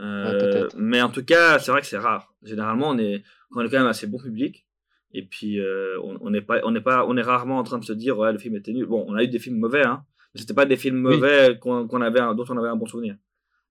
[0.01, 2.35] Euh, mais en tout cas, c'est vrai que c'est rare.
[2.43, 3.23] Généralement, on est,
[3.55, 4.67] on est quand même assez bon public.
[5.15, 7.85] Et puis, euh, on, n'est pas, on, est pas, on est rarement en train de
[7.85, 8.87] se dire, ouais, le film était nul.
[8.87, 12.01] Bon, on a eu des films mauvais, hein, mais c'était pas des films mauvais qu'on,
[12.01, 13.17] avait dont on avait un bon souvenir.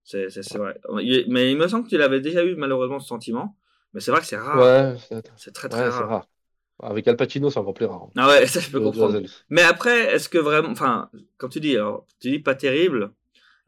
[0.04, 0.80] C'est, vrai.
[1.28, 3.56] Mais il me semble qu'il avait déjà eu malheureusement ce sentiment.
[3.92, 4.58] Mais c'est vrai que c'est rare.
[4.58, 6.26] Ouais, c'est très très rare.
[6.82, 8.08] Avec Al Pacino, c'est encore plus rare.
[8.16, 9.20] Ah ouais, ça je peux comprendre.
[9.48, 13.12] Mais après, est-ce que vraiment, enfin, comme tu dis, alors, tu dis pas terrible,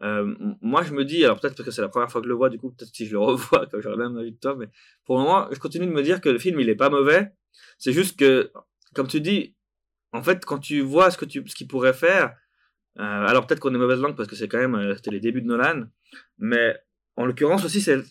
[0.03, 2.29] euh, moi, je me dis, alors peut-être parce que c'est la première fois que je
[2.29, 4.57] le vois, du coup, peut-être si je le revois, comme j'aurais même envie de toi,
[4.57, 4.67] mais
[5.05, 7.33] pour le moment, je continue de me dire que le film, il est pas mauvais.
[7.79, 8.51] C'est juste que,
[8.95, 9.55] comme tu dis,
[10.13, 12.37] en fait, quand tu vois ce que tu, ce qu'il pourrait faire,
[12.99, 15.21] euh, alors peut-être qu'on est mauvaise langue parce que c'est quand même, euh, c'était les
[15.21, 15.85] débuts de Nolan,
[16.39, 16.77] mais
[17.17, 18.03] en l'occurrence aussi, c'est,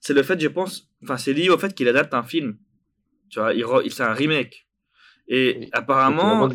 [0.00, 2.56] c'est le fait, je pense, enfin, c'est lié au fait qu'il adapte un film.
[3.28, 4.66] Tu vois, il, il c'est un remake.
[5.28, 6.48] Et apparemment,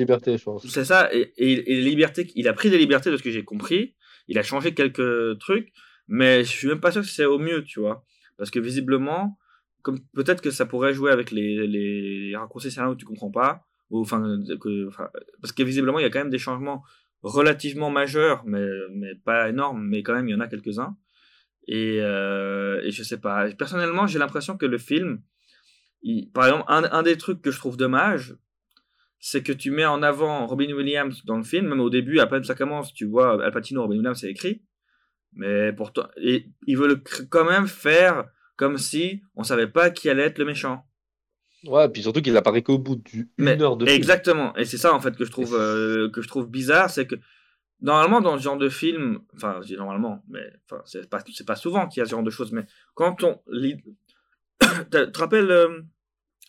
[0.67, 1.09] c'est ça.
[1.13, 3.95] Et, et, libertés, il a pris des libertés de ce que j'ai compris
[4.27, 5.71] il a changé quelques trucs,
[6.07, 8.05] mais je suis même pas sûr que c'est au mieux, tu vois.
[8.37, 9.37] Parce que visiblement,
[9.85, 13.67] comme peut-être que ça pourrait jouer avec les, les raccourcis scénario où tu comprends pas,
[13.91, 14.19] ou enfin,
[14.59, 14.89] que,
[15.41, 16.83] parce que visiblement il y a quand même des changements
[17.21, 20.97] relativement majeurs, mais, mais pas énormes, mais quand même il y en a quelques-uns.
[21.67, 23.47] Et, euh, et je sais pas.
[23.51, 25.21] Personnellement, j'ai l'impression que le film,
[26.33, 28.35] par exemple, un, des trucs que je trouve dommage,
[29.19, 32.25] c'est que tu mets en avant Robin Williams dans le film, même au début, à
[32.25, 34.63] peine ça commence, tu vois Al Pacino, Robin Williams, c'est écrit.
[35.33, 40.23] Mais pourtant, et ils veulent quand même faire comme si on savait pas qui allait
[40.23, 40.85] être le méchant.
[41.65, 43.95] Ouais, puis surtout qu'il apparaît qu'au bout d'une heure de film.
[43.95, 47.07] Exactement, et c'est ça en fait que je trouve, euh, que je trouve bizarre, c'est
[47.07, 47.15] que
[47.81, 51.55] normalement dans ce genre de film, enfin je dis normalement, mais enfin, c'est pas, pas
[51.55, 53.41] souvent qu'il y a ce genre de choses, mais quand on...
[53.51, 53.83] tu
[54.91, 55.81] te rappelles euh,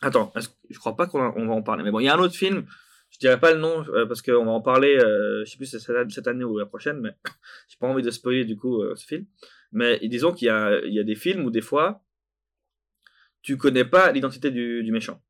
[0.03, 0.31] Attends,
[0.69, 1.83] je crois pas qu'on va en parler.
[1.83, 2.67] Mais bon, il y a un autre film,
[3.09, 5.81] je dirais pas le nom euh, parce qu'on va en parler, je sais plus si
[5.81, 7.17] c'est cette année ou la prochaine, mais
[7.69, 9.25] j'ai pas envie de spoiler du coup ce film.
[9.73, 12.03] Mais disons qu'il y y a des films où des fois,
[13.43, 15.23] tu connais pas l'identité du, du, méchant.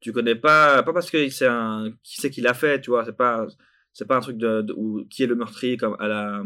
[0.00, 3.04] Tu connais pas, pas parce que c'est un, qui c'est qui l'a fait, tu vois,
[3.04, 3.46] c'est pas,
[3.92, 6.44] c'est pas un truc de, ou qui est le meurtrier comme à la,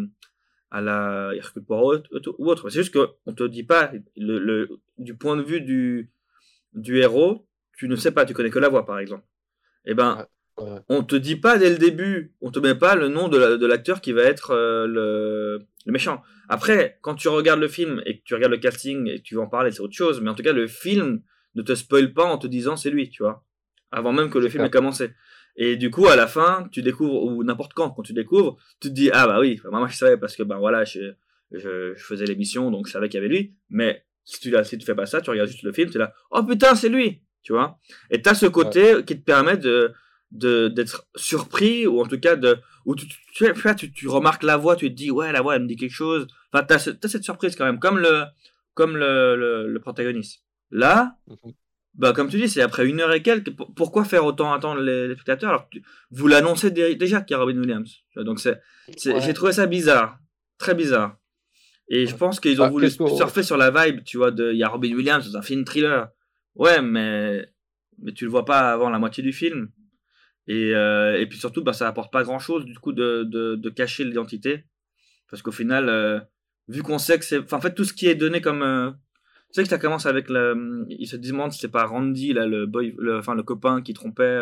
[0.71, 2.03] à la Hercule Poirot
[2.39, 2.71] ou autre.
[2.71, 6.11] C'est juste qu'on te dit pas le, le, du point de vue du,
[6.73, 9.25] du héros, tu ne sais pas, tu connais que la voix par exemple.
[9.85, 10.27] Eh ben,
[10.89, 14.01] on te dit pas dès le début, on te met pas le nom de l'acteur
[14.01, 16.23] qui va être euh, le, méchant.
[16.49, 19.37] Après, quand tu regardes le film et que tu regardes le casting et que tu
[19.37, 20.21] vas en parler, c'est autre chose.
[20.21, 21.23] Mais en tout cas, le film
[21.55, 23.45] ne te spoil pas en te disant c'est lui, tu vois.
[23.91, 25.11] Avant même que le film ait commencé.
[25.57, 28.89] Et du coup, à la fin, tu découvres, ou n'importe quand, quand tu découvres, tu
[28.89, 31.13] te dis, ah bah oui, moi je savais parce que ben voilà, je,
[31.53, 33.55] je, je faisais l'émission, donc je savais qu'il y avait lui.
[33.69, 35.99] Mais si tu, si tu fais pas ça, tu regardes juste le film, tu es
[35.99, 37.79] là, oh putain, c'est lui, tu vois.
[38.11, 39.93] Et tu as ce côté qui te permet de
[40.31, 44.89] d'être surpris ou en tout cas de où tu, tu, tu, remarques la voix tu
[44.89, 47.57] te dis ouais la voix elle me dit quelque chose enfin tu as, cette surprise
[47.57, 48.25] quand même comme le
[48.75, 51.53] comme le, le, protagoniste là mhm.
[51.95, 55.13] bah comme tu dis c'est après une heure et quelques pourquoi faire autant attendre les,
[55.15, 55.69] spectateurs alors
[56.13, 58.61] vous l'annoncez déjà qu'il y a Robin Williams donc c'est
[58.97, 60.19] j'ai trouvé ça bizarre
[60.59, 61.17] très bizarre
[61.91, 64.59] et je pense qu'ils ont bah, voulu surfer sur la vibe, tu vois, de il
[64.59, 66.09] y a Robin Williams dans un film thriller.
[66.55, 67.45] Ouais, mais
[67.99, 69.71] mais tu le vois pas avant la moitié du film.
[70.51, 73.55] Et, euh, et puis surtout, bah, ça apporte pas grand chose du coup de, de,
[73.55, 74.65] de cacher l'identité.
[75.31, 76.19] Parce qu'au final, euh,
[76.67, 77.39] vu qu'on sait que c'est.
[77.39, 78.63] Enfin, en fait, tout ce qui est donné comme.
[78.63, 80.87] Euh, tu sais que ça commence avec le.
[80.89, 83.95] Il se demande si c'est pas Randy, là, le, boy, le, enfin, le copain qui
[83.95, 84.41] trompait,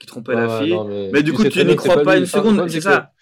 [0.00, 0.76] qui trompait la fille.
[1.12, 1.22] mais...
[1.22, 2.68] du coup, tu n'y crois pas, une seconde.
[2.68, 3.12] C'est ça.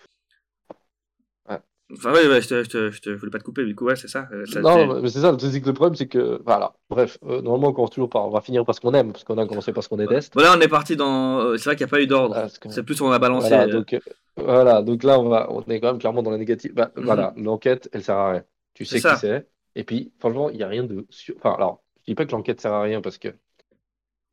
[1.96, 4.08] Enfin, ouais, ouais, je, te, je, te, voulais pas te couper, du coup, ouais, c'est
[4.08, 4.28] ça.
[4.32, 6.40] Euh, non, mais c'est ça, le problème, c'est que.
[6.44, 8.26] Voilà, bref, euh, normalement, on commence toujours par.
[8.26, 10.32] On va finir par ce qu'on aime, parce qu'on a commencé par ce qu'on déteste.
[10.34, 11.40] Voilà, on est parti dans.
[11.40, 12.46] Euh, c'est vrai qu'il n'y a pas eu d'ordre.
[12.68, 13.48] C'est plus on a balancé.
[13.48, 13.96] Voilà donc,
[14.36, 15.46] voilà, donc là, on, va...
[15.50, 16.74] on est quand même clairement dans la négative.
[16.74, 17.04] Bah, mhm.
[17.04, 18.44] Voilà, l'enquête, elle sert à rien.
[18.74, 19.46] Tu sais qui c'est.
[19.76, 21.06] Et puis, franchement, il n'y a rien de.
[21.36, 23.28] Enfin, alors, je dis pas que l'enquête sert à rien, parce que.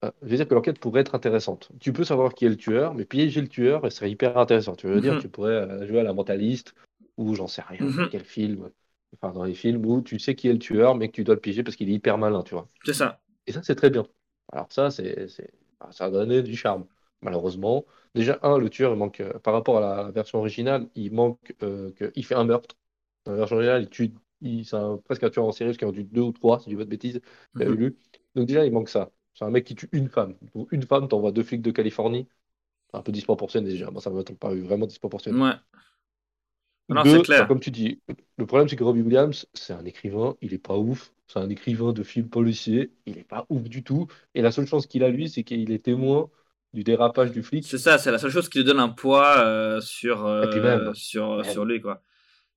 [0.04, 1.70] euh, je veux dire que l'enquête pourrait être intéressante.
[1.80, 4.76] Tu peux savoir qui est le tueur, mais piéger le tueur, ce serait hyper intéressant.
[4.76, 5.22] Tu veux dire, Mhm.
[5.22, 6.74] tu pourrais jouer à la mentaliste,
[7.22, 8.10] ou j'en sais rien, Mhm.
[8.10, 8.72] quel film,
[9.14, 11.36] enfin dans les films où tu sais qui est le tueur, mais que tu dois
[11.36, 12.70] le piéger parce qu'il est hyper malin, tu vois.
[12.86, 13.20] C'est ça.
[13.48, 14.08] Et ça, c'est très bien.
[14.52, 15.28] Alors ça, c'est,
[15.80, 16.86] ah, ça a donné du charme.
[17.22, 21.12] Malheureusement, déjà, un, le tueur, il manque, euh, par rapport à la version originale, il
[21.14, 22.76] manque, euh, que, il fait un meurtre.
[23.26, 25.88] Dans la version originale, il tue, il, c'est presque un tueur en série, parce qu'il
[25.88, 27.22] en tue deux ou trois, si dis pas de bêtises,
[27.60, 27.78] j'avais Mhm.
[27.78, 27.98] lu.
[28.36, 29.12] Donc déjà, il manque ça.
[29.34, 30.36] C'est un mec qui tue une femme.
[30.52, 32.28] Pour une femme, t'envoies deux flics de Californie.
[32.94, 33.92] Un peu disproportionné déjà.
[33.92, 35.40] Moi, ça m'a paru vraiment disproportionné.
[35.40, 35.56] Ouais.
[36.94, 37.48] Non, Deux, clair.
[37.48, 38.00] comme tu dis,
[38.38, 41.12] le problème, c'est que Robbie Williams, c'est un écrivain, il est pas ouf.
[41.28, 44.08] C'est un écrivain de films policiers, il est pas ouf du tout.
[44.36, 46.30] Et la seule chance qu'il a, lui, c'est qu'il est témoin
[46.74, 47.66] du dérapage du flic.
[47.66, 50.94] C'est ça, c'est la seule chose qui lui donne un poids euh, sur, euh, même,
[50.94, 51.46] sur, même.
[51.46, 52.02] sur lui, quoi.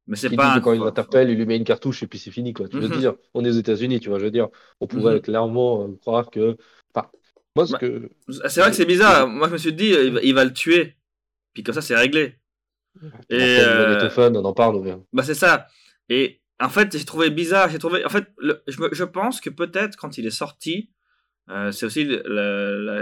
[0.07, 2.31] Mais c'est pas un- quand il t'appelle, il lui met une cartouche et puis c'est
[2.31, 2.69] fini, quoi.
[2.69, 2.99] Tu veux Mhm.
[2.99, 4.49] dire, on est aux États-Unis, tu vois, je veux dire,
[4.81, 5.21] on pourrait Mhm.
[5.23, 6.57] clairement euh, croire que.
[6.95, 7.09] Enfin,
[7.57, 8.11] moi, ce Bah, que.
[8.49, 9.27] C'est vrai que c'est bizarre.
[9.29, 10.97] Moi, je me suis dit, il va, il va le tuer.
[11.55, 12.37] Puis comme ça, c'est réglé.
[13.31, 14.09] Et, euh,
[14.41, 15.67] on en parle, mais- Bah, c'est ça.
[16.09, 17.69] Et en fait, j'ai trouvé bizarre.
[17.71, 18.05] J'ai trouvé.
[18.05, 20.91] En fait, le- je, me- je pense que peut-être quand il est sorti,
[21.51, 22.23] euh, c'est aussi le,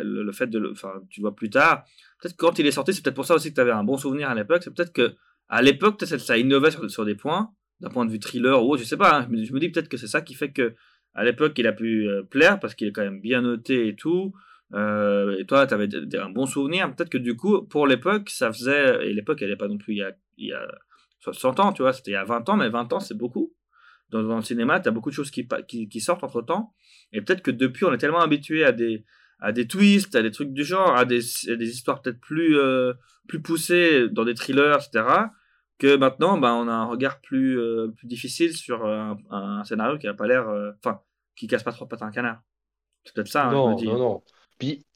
[0.02, 0.58] le- fait de.
[0.58, 1.84] le- Enfin, tu vois plus tard.
[2.20, 3.84] Peut-être que quand il est sorti, c'est peut-être pour ça aussi que tu avais un
[3.84, 4.62] bon souvenir à l'époque.
[4.64, 5.14] C'est peut-être que
[5.48, 7.50] à l'époque, peut-être ça innovait sur, sur des points,
[7.80, 9.18] d'un point de vue thriller ou autre, je sais pas.
[9.18, 9.26] hein.
[9.30, 10.74] Je me- je me dis peut-être que c'est ça qui fait que
[11.14, 13.94] à l'époque, il a pu euh, plaire parce qu'il est quand même bien noté et
[13.96, 14.32] tout.
[14.74, 16.94] Euh, et toi, tu avais un bon souvenir.
[16.94, 19.06] Peut-être que du coup, pour l'époque, ça faisait.
[19.06, 20.66] Et l'époque, elle n'est pas non plus il y a, il y a
[21.20, 23.52] 60 ans, tu vois, c'était il y a 20 ans, mais 20 ans, c'est beaucoup.
[24.10, 26.42] Dans, dans le cinéma, tu as beaucoup de choses qui, pa- qui, qui sortent entre
[26.42, 26.74] temps.
[27.12, 29.04] Et peut-être que depuis, on est tellement habitué à des,
[29.40, 32.58] à des twists, à des trucs du genre, à des, à des histoires peut-être plus,
[32.58, 32.92] euh,
[33.28, 35.32] plus poussées dans des thrillers, etc.,
[35.78, 39.98] que maintenant, ben, on a un regard plus, euh, plus difficile sur un, un scénario
[39.98, 40.46] qui n'a pas l'air.
[40.78, 41.00] Enfin,
[41.34, 42.42] qui casse pas trop pattes à un canard.
[43.04, 43.86] C'est peut-être ça, hein, je Non, me dis.
[43.86, 44.22] non, non.
[44.62, 44.86] Puis,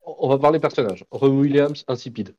[0.00, 1.04] on va parler personnage.
[1.10, 2.36] Robbie Williams, insipide.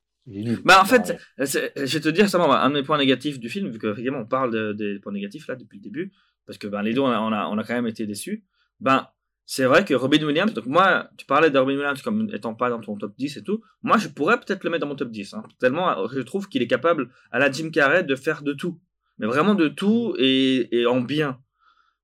[0.64, 3.68] Bah, en fait, je vais te dire ça, un de mes points négatifs du film,
[3.70, 6.14] vu qu'effectivement on parle de- des points négatifs là depuis le début,
[6.46, 8.46] parce que ben, les deux on a, on, a, on a quand même été déçus.
[8.80, 9.10] Ben,
[9.46, 12.70] c'est vrai que Robin Williams, donc moi, tu parlais de Robin Williams comme étant pas
[12.70, 15.12] dans ton top 10 et tout, moi je pourrais peut-être le mettre dans mon top
[15.12, 18.54] 10, hein, tellement je trouve qu'il est capable à la Jim Carrey de faire de
[18.54, 18.80] tout,
[19.18, 21.40] mais vraiment de tout et, et en bien.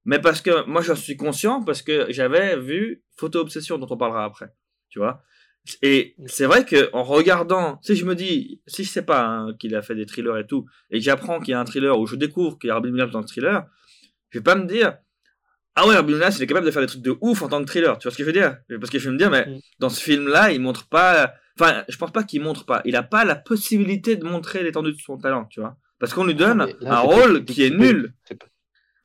[0.06, 3.98] Mais parce que moi j'en suis conscient parce que j'avais vu Photo Obsession dont on
[3.98, 4.50] parlera après,
[4.90, 5.24] tu vois.
[5.82, 9.54] Et c'est vrai que en regardant, si je me dis, si je sais pas hein,
[9.58, 11.98] qu'il a fait des thrillers et tout, et que j'apprends qu'il y a un thriller
[11.98, 13.66] ou je découvre qu'il y a Robin Williams dans le thriller,
[14.32, 14.98] je vais pas me dire,
[15.76, 17.62] ah ouais, Robin Williams il est capable de faire des trucs de ouf en tant
[17.62, 17.98] que thriller.
[17.98, 18.58] Tu vois ce que je veux dire?
[18.78, 19.60] Parce que je vais me dire, mais Mm.
[19.80, 23.04] dans ce film-là, il montre pas, enfin, je pense pas qu'il montre pas, il a
[23.04, 25.78] pas la possibilité de montrer l'étendue de son talent, tu vois.
[25.98, 28.14] Parce qu'on lui donne mais là, un rôle qui est nul.
[28.26, 28.48] C'est pas,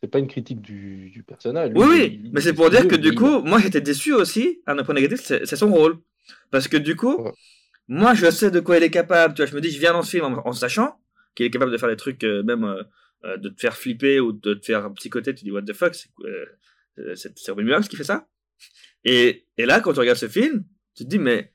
[0.01, 1.71] c'est pas une critique du, du personnage.
[1.71, 4.77] Lui, Oui, oui, mais c'est pour dire que du coup, moi j'étais déçu aussi, un
[4.85, 5.99] point négatif, c'est son rôle.
[6.51, 7.33] Parce que du coup, Ouais.
[7.89, 9.93] moi je sais de quoi il est capable, tu vois, je me dis, je viens
[9.93, 11.01] dans ce film en, en sachant
[11.35, 12.83] qu'il est capable de faire des trucs, euh, même euh,
[13.25, 15.95] euh, de te faire flipper ou de te faire psychoter, tu dis, what the fuck,
[15.95, 16.45] c'est euh,
[17.49, 18.29] Robin Williams qui fait ça?
[19.05, 21.53] Et, et là, quand tu regardes ce film, tu te dis, mais,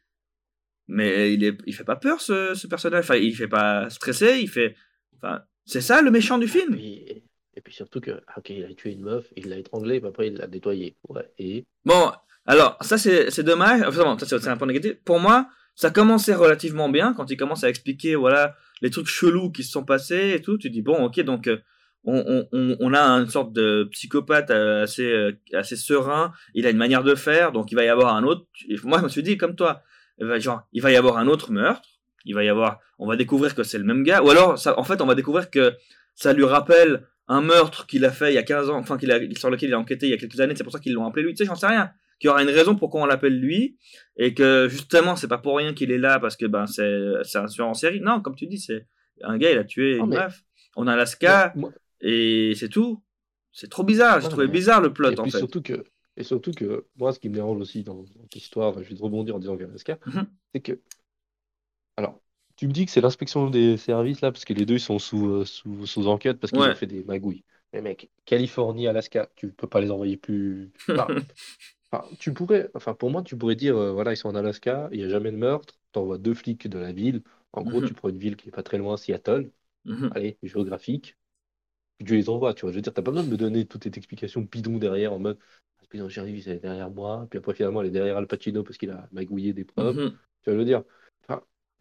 [0.88, 4.40] mais il, est, il fait pas peur ce, ce personnage, enfin, il fait pas stresser,
[4.42, 4.76] il fait.
[5.18, 6.76] Enfin, c'est ça le méchant du film.
[6.80, 7.23] Et,
[7.56, 10.10] et puis surtout que, ah, ok, il a tué une meuf, il l'a étranglée, puis
[10.10, 10.96] après il l'a nettoyée.
[11.10, 11.66] Ouais, et.
[11.86, 12.12] Bon,
[12.46, 13.82] alors, ça c'est dommage.
[13.88, 14.96] Enfin, bon, ça c'est un point négatif.
[15.06, 19.52] Pour moi, ça commençait relativement bien quand il commence à expliquer, voilà, les trucs chelous
[19.52, 20.58] qui se sont passés et tout.
[20.58, 21.58] Tu dis, bon, ok, donc euh,
[22.04, 26.34] on, on, on, a une sorte de psychopathe euh, assez, euh, assez serein.
[26.54, 28.46] Il a une manière de faire, donc il va y avoir un autre.
[28.84, 29.82] Moi, je me suis dit, comme toi,
[30.20, 31.88] il va- genre, il va y avoir un autre meurtre.
[32.26, 34.22] Il va y avoir, on va découvrir que c'est le même gars.
[34.22, 35.74] Ou alors, en fait, on va découvrir que
[36.16, 39.12] ça lui rappelle un meurtre qu'il a fait il y a 15 ans, enfin, qu'il
[39.12, 40.56] a, sur lequel il a enquêté il y a quelques années.
[40.56, 41.34] C'est pour ça qu'ils l'ont appelé lui.
[41.34, 43.78] Tu sais, j'en sais rien qu'il y aura une raison pourquoi on l'appelle lui
[44.18, 47.40] et que justement c'est pas pour rien qu'il est là parce que ben c'est c'est
[47.40, 48.88] un tueur en série non comme tu dis c'est
[49.24, 50.44] un gars il a tué une mais- meuf
[50.76, 53.04] en Alaska Moi- et c'est tout
[53.52, 55.84] c'est trop bizarre j'ai trouvé bizarre le plot et en puis fait surtout que,
[56.16, 59.02] et surtout que, moi, ce qui me dérange aussi dans, dans l'histoire, je vais te
[59.02, 60.28] rebondir en disant Alaska, Mhm.
[60.54, 60.80] c'est que.
[61.98, 62.22] Alors,
[62.56, 65.00] tu me dis que c'est l'inspection des services là, parce que les deux ils sont
[65.00, 66.70] sous, euh, sous, sous enquête parce qu'ils Ouais.
[66.70, 67.44] ont fait des magouilles.
[67.74, 70.72] Mais mec, Californie, Alaska, tu peux pas les envoyer plus.
[70.96, 71.12] Enfin,
[71.92, 74.90] enfin, tu pourrais, enfin pour moi, tu pourrais dire, euh, voilà, ils sont en Alaska,
[74.92, 77.24] il n'y a jamais de meurtre, t'envoies deux flics de la ville.
[77.54, 77.88] En gros, Mhm.
[77.88, 79.52] tu prends une ville qui est pas très loin, Seattle,
[79.86, 80.14] Mhm.
[80.14, 81.18] allez, géographique,
[82.06, 82.72] tu les envoies, tu vois.
[82.72, 85.20] Je veux dire, t'as pas besoin de me donner toute cette explication bidon derrière en
[85.20, 85.40] mode,
[85.90, 88.78] puis j'arrive, elle est derrière moi, puis après finalement elle est derrière Al Pacino parce
[88.78, 89.98] qu'il a magouillé des preuves.
[89.98, 90.20] Mhm.
[90.42, 90.84] Tu vois, je veux dire,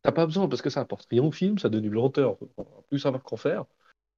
[0.03, 2.36] t'as pas besoin parce que ça apporte rien au film, ça donne une lenteur,
[2.88, 3.64] plus savoir qu'en faire.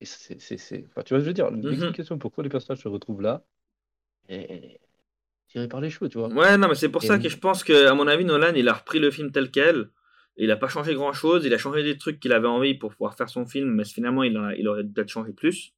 [0.01, 3.45] Et c'est, enfin, tu vois, je veux dire, l'explication pourquoi les personnages se retrouvent là,
[4.29, 4.81] et-
[5.49, 6.29] tiré par les cheveux, tu vois.
[6.29, 8.69] Ouais, non, mais c'est pour ça que je pense que, à mon avis, Nolan, il
[8.69, 9.89] a repris le film tel quel.
[10.37, 11.45] Il n'a pas changé grand chose.
[11.45, 14.25] Il a changé des trucs qu'il avait envie pour pouvoir faire son film, mais finalement,
[14.25, 15.73] il, il aurait peut-être changé plus.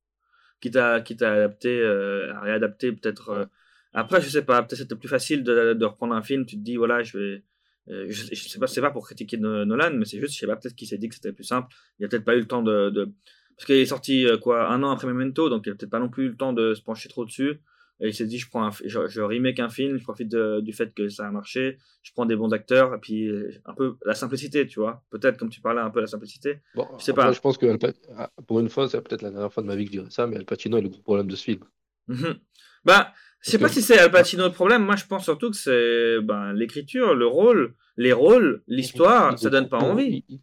[0.60, 3.28] Quitte à, quitte à adapter, euh, à réadapter peut-être.
[3.28, 3.44] Euh.
[3.92, 6.46] Après, je sais pas, peut-être c'était plus facile de, de, reprendre un film.
[6.46, 7.42] Tu te dis, voilà, je vais.
[7.88, 10.56] Euh, je, sais pas, c'est pas pour critiquer Nolan, mais c'est juste, je sais pas,
[10.56, 11.74] peut-être qu'il s'est dit que c'était plus simple.
[11.98, 12.90] Il a peut-être pas eu le temps de.
[12.90, 13.12] de...
[13.56, 16.10] Parce qu'il est sorti quoi un an après Memento, donc il a peut-être pas non
[16.10, 17.60] plus eu le temps de se pencher trop dessus.
[18.00, 20.72] Et il s'est dit, je prends un, je, je, remake un film, je profite du
[20.74, 23.30] fait que ça a marché, je prends des bons acteurs, et puis
[23.64, 25.02] un peu la simplicité, tu vois.
[25.08, 26.60] Peut-être, comme tu parlais, un peu la simplicité.
[26.74, 27.32] Bon, je sais pas.
[27.32, 27.78] Je pense que
[28.18, 30.10] ah, pour une fois, c'est peut-être la dernière fois de ma vie que je dirais
[30.10, 31.64] ça, mais Al Pacino est le gros problème de ce film.
[32.08, 32.38] Mhm.
[32.84, 33.14] bah,
[33.46, 34.84] je sais pas si c'est Al Pacino le problème.
[34.84, 39.68] Moi, je pense surtout que c'est ben, l'écriture, le rôle, les rôles, l'histoire, ça donne
[39.68, 40.24] pas envie.
[40.28, 40.40] Il,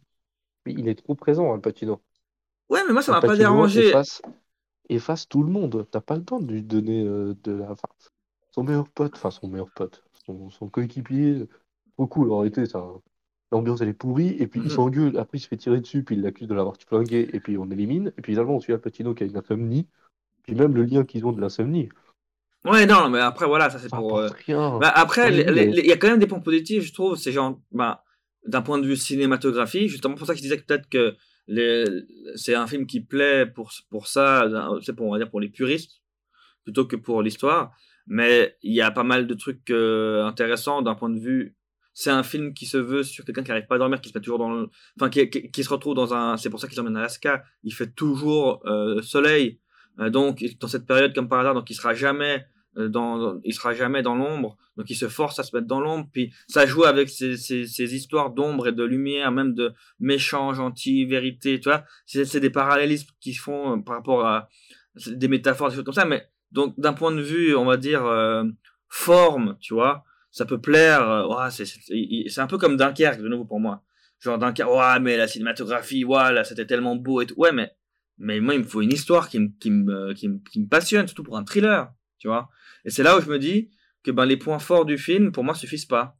[0.66, 2.00] il, est trop présent, Al Pacino.
[2.68, 3.92] Ouais, mais moi, ça m'a pas dérangé
[4.88, 5.86] efface tout le monde.
[5.90, 7.70] T'as pas le temps de lui donner euh, de la.
[7.70, 7.88] Enfin,
[8.50, 11.48] son meilleur pote, enfin son meilleur pote, son, coéquipier,
[11.96, 12.66] trop cool en réalité.
[12.66, 12.84] Ça...
[13.52, 16.16] L'ambiance elle est pourrie, et puis il s'engueule, après il se fait tirer dessus, puis
[16.16, 19.14] il l'accuse de l'avoir flingué, et puis on élimine, et puis finalement on suit Patino
[19.14, 19.86] qui a une insomnie,
[20.42, 21.88] puis même le lien qu'ils ont de l'insomnie.
[22.64, 24.18] Ouais, non, mais après voilà, ça c'est pour.
[24.18, 27.60] Euh, bah, après, il y a quand même des points positifs, je trouve, c'est genre,
[27.72, 28.02] bah,
[28.46, 31.14] d'un point de vue cinématographique, justement pour ça que je disais que peut-être que
[32.36, 34.48] c'est un film qui plaît pour, pour ça,
[34.82, 36.02] c'est pour, on va dire pour les puristes,
[36.64, 37.72] plutôt que pour l'histoire.
[38.06, 41.56] Mais il y a pas mal de trucs euh, intéressants d'un point de vue.
[41.94, 44.18] C'est un film qui se veut sur quelqu'un qui n'arrive pas à dormir, qui se
[44.18, 44.68] met toujours dans le...
[44.98, 46.36] Enfin, qui, qui, se retrouve dans un...
[46.36, 47.44] C'est pour ça qu'il emmène à Alaska.
[47.62, 49.60] Il fait toujours euh, soleil.
[50.10, 52.44] Donc, dans cette période, comme par hasard, donc il sera jamais
[52.76, 56.08] dans, il sera jamais dans l'ombre, donc il se force à se mettre dans l'ombre,
[56.12, 61.60] puis ça joue avec ces, histoires d'ombre et de lumière, même de méchant, gentil, vérité,
[61.60, 64.48] tu vois, c'est des parallélismes qui font euh, par rapport à
[65.06, 68.04] des métaphores, des choses comme ça, mais donc d'un point de vue, on va dire,
[68.04, 68.44] euh,
[68.88, 73.60] forme, tu vois, ça peut plaire, ouais, c'est un peu comme Dunkerque, de nouveau pour
[73.60, 73.82] moi,
[74.18, 77.70] genre Dunkerque, ouais, mais la cinématographie, ouais, là, c'était tellement beau et tout, ouais, mais,
[78.18, 81.06] mais moi, il me faut une histoire qui qui me, qui me, qui me passionne,
[81.06, 81.92] surtout pour un thriller,
[82.24, 82.48] tu vois.
[82.86, 83.70] Et c'est là où je me dis
[84.02, 86.16] que ben, les points forts du film, pour moi, suffisent pas.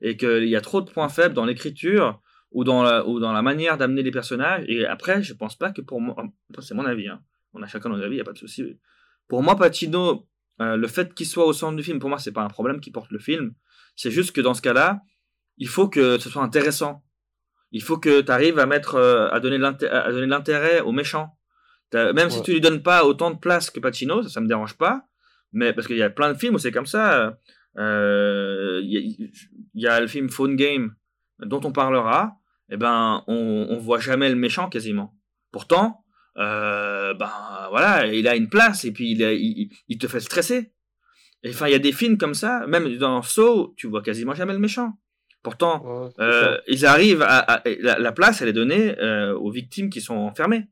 [0.00, 2.20] Et qu'il y a trop de points faibles dans l'écriture
[2.50, 4.64] ou dans la, ou dans la manière d'amener les personnages.
[4.66, 6.16] Et après, je pense pas que pour moi,
[6.58, 7.22] c'est mon avis, hein.
[7.52, 8.80] on a chacun notre avis, il n'y a pas de souci.
[9.28, 10.26] Pour moi, Patino,
[10.60, 12.80] euh, le fait qu'il soit au centre du film, pour moi, c'est pas un problème
[12.80, 13.54] qui porte le film.
[13.94, 15.02] C'est juste que dans ce cas-là,
[15.56, 17.04] il faut que ce soit intéressant.
[17.70, 21.38] Il faut que tu arrives à mettre, euh, à donner de l'intérêt aux méchants.
[21.92, 24.76] Même si tu lui donnes pas autant de place que Pacino, ça, ça me dérange
[24.76, 25.07] pas.
[25.52, 27.38] Mais parce qu'il y a plein de films où c'est comme ça.
[27.78, 29.30] Euh, il
[29.74, 30.94] y, a le film Phone Game
[31.40, 32.36] dont on parlera.
[32.70, 35.14] Et eh ben, on, on voit jamais le méchant quasiment.
[35.52, 36.04] Pourtant,
[36.38, 37.30] euh, ben
[37.70, 40.72] voilà, il a une place et puis il, il, te fait stresser.
[41.46, 44.52] Enfin, il y a des films comme ça, même dans Saw, tu vois quasiment jamais
[44.52, 44.98] le méchant.
[45.42, 50.00] Pourtant, euh, ils arrivent à, la, la, place, elle est donnée euh, aux victimes qui
[50.00, 50.68] sont enfermées.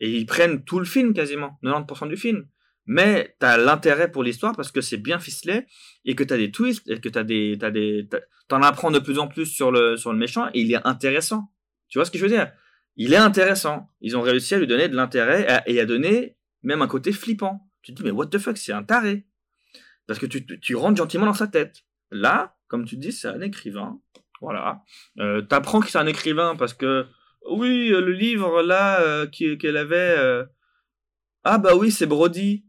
[0.00, 2.46] Et ils prennent tout le film quasiment, 90% du film
[2.86, 5.66] mais tu as l'intérêt pour l'histoire parce que c'est bien ficelé
[6.04, 8.08] et que tu as des twists et que tu des t'as des
[8.48, 11.52] t'en apprends de plus en plus sur le sur le méchant et il est intéressant.
[11.88, 12.52] Tu vois ce que je veux dire?
[12.96, 13.88] Il est intéressant.
[14.00, 17.68] Ils ont réussi à lui donner de l'intérêt et à donner même un côté flippant.
[17.82, 19.26] Tu te dis mais what the fuck, c'est un taré.
[20.06, 21.84] Parce que tu, tu rentres gentiment dans sa tête.
[22.10, 24.00] Là, comme tu dis, c'est un écrivain.
[24.40, 24.82] Voilà.
[25.20, 27.06] Euh, apprends que c'est un écrivain parce que
[27.50, 30.44] oui, le livre là euh, qu'elle avait euh,
[31.44, 32.64] ah bah oui, c'est Brody.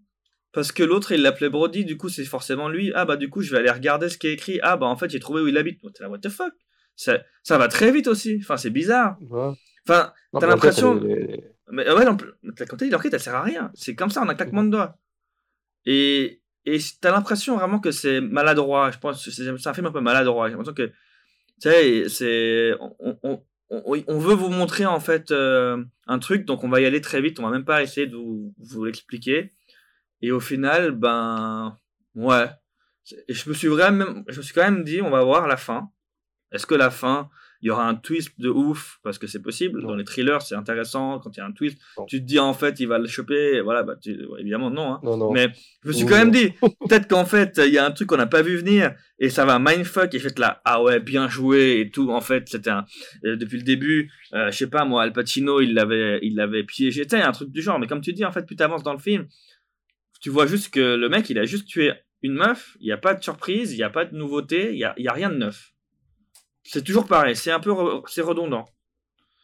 [0.54, 2.92] Parce que l'autre, il l'appelait Brody, du coup, c'est forcément lui.
[2.94, 4.60] Ah, bah, du coup, je vais aller regarder ce qui est écrit.
[4.62, 5.82] Ah, bah, en fait, j'ai trouvé où il habite.
[5.94, 6.54] T'es là, what the fuck?
[6.96, 8.38] Ça, ça va très vite aussi.
[8.40, 9.18] Enfin, c'est bizarre.
[9.88, 11.02] Enfin, t'as l'impression.
[11.72, 13.72] Mais ouais, non, quand t'as dit l'enquête, elle sert à rien.
[13.74, 15.00] C'est comme ça, en un claquement de doigts.
[15.88, 18.92] Et, et t'as l'impression vraiment que c'est maladroit.
[18.92, 20.50] Je pense que c'est un film un peu maladroit.
[20.50, 20.92] J'ai l'impression que,
[21.62, 22.74] tu sais, c'est.
[22.80, 26.86] On, on, on, veut vous montrer, en fait, euh, un truc, donc on va y
[26.86, 27.40] aller très vite.
[27.40, 29.52] On va même pas essayer de vous, vous l'expliquer.
[30.24, 31.78] Et au final, ben,
[32.16, 32.48] ouais.
[33.28, 35.58] Et je me suis vraiment, je me suis quand même dit, on va voir la
[35.58, 35.90] fin.
[36.54, 37.30] Est-ce que la fin,
[37.62, 39.00] il y aura un twist de ouf?
[39.04, 39.82] Parce que c'est possible.
[39.82, 41.78] Dans les thrillers, c'est intéressant quand il y a un twist.
[42.08, 43.60] Tu te dis en fait, il va le choper.
[43.60, 43.96] Voilà, bah,
[44.40, 45.32] évidemment non, hein.
[45.34, 45.50] Mais
[45.84, 46.52] je me suis quand même dit,
[46.88, 49.44] peut-être qu'en fait, il y a un truc qu'on n'a pas vu venir et ça
[49.44, 52.12] va mindfuck et fait là, ah ouais, bien joué et tout.
[52.12, 52.86] En fait, c'était un
[53.26, 56.64] euh, depuis le début, euh, je sais pas moi, Al Pacino, il l'avait, il l'avait
[56.64, 57.06] piégé.
[57.06, 57.78] Tu un truc du genre.
[57.78, 59.28] Mais comme tu dis, en fait, plus t'avances dans le film,
[60.24, 61.92] tu vois juste que le mec, il a juste tué
[62.24, 62.76] une meuf.
[62.80, 64.96] Il n'y a pas de surprise, il n'y a pas de nouveauté, il y a,
[64.96, 65.70] a rien de neuf
[66.66, 68.64] c'est toujours pareil, c'est un peu redondant.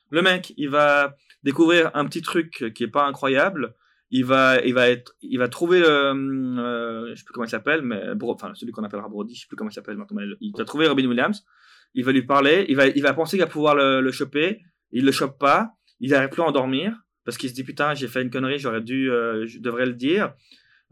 [0.10, 3.76] Le mec, il va découvrir un petit truc qui est pas incroyable
[4.12, 7.50] il va, il va être, il va trouver, euh, euh, je sais plus comment il
[7.50, 10.22] s'appelle, mais enfin celui qu'on appellera Brody, je sais plus comment il s'appelle maintenant.
[10.40, 11.46] il va trouver Robin Williams.
[11.94, 12.66] Il va lui parler.
[12.70, 14.62] Il va, il va penser qu'il va pouvoir le, choper.
[14.92, 15.74] Il le chope pas.
[16.00, 18.82] Il n'arrive plus à endormir parce qu'il se dit putain, j'ai fait une connerie, j'aurais
[18.82, 20.34] dû, euh, je devrais le dire.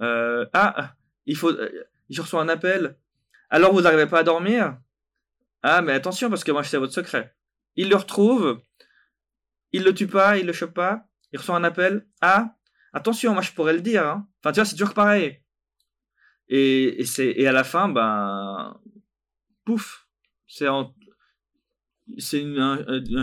[0.01, 0.95] Euh, ah,
[1.25, 2.97] il faut, euh, je reçois un appel.
[3.49, 4.77] Alors vous n'arrivez pas à dormir?
[5.63, 7.35] Ah, mais attention parce que moi je sais votre secret.
[7.75, 8.61] Il le retrouve.
[9.71, 11.07] Il le tue pas, il le chope pas.
[11.31, 12.07] Il reçoit un appel.
[12.21, 12.55] Ah,
[12.93, 14.05] attention, moi je pourrais le dire.
[14.05, 14.27] Hein.
[14.39, 15.41] Enfin, tu vois, c'est toujours pareil.
[16.49, 18.79] Et, à la fin, ben,
[19.65, 20.07] pouf,
[20.47, 20.93] c'est un,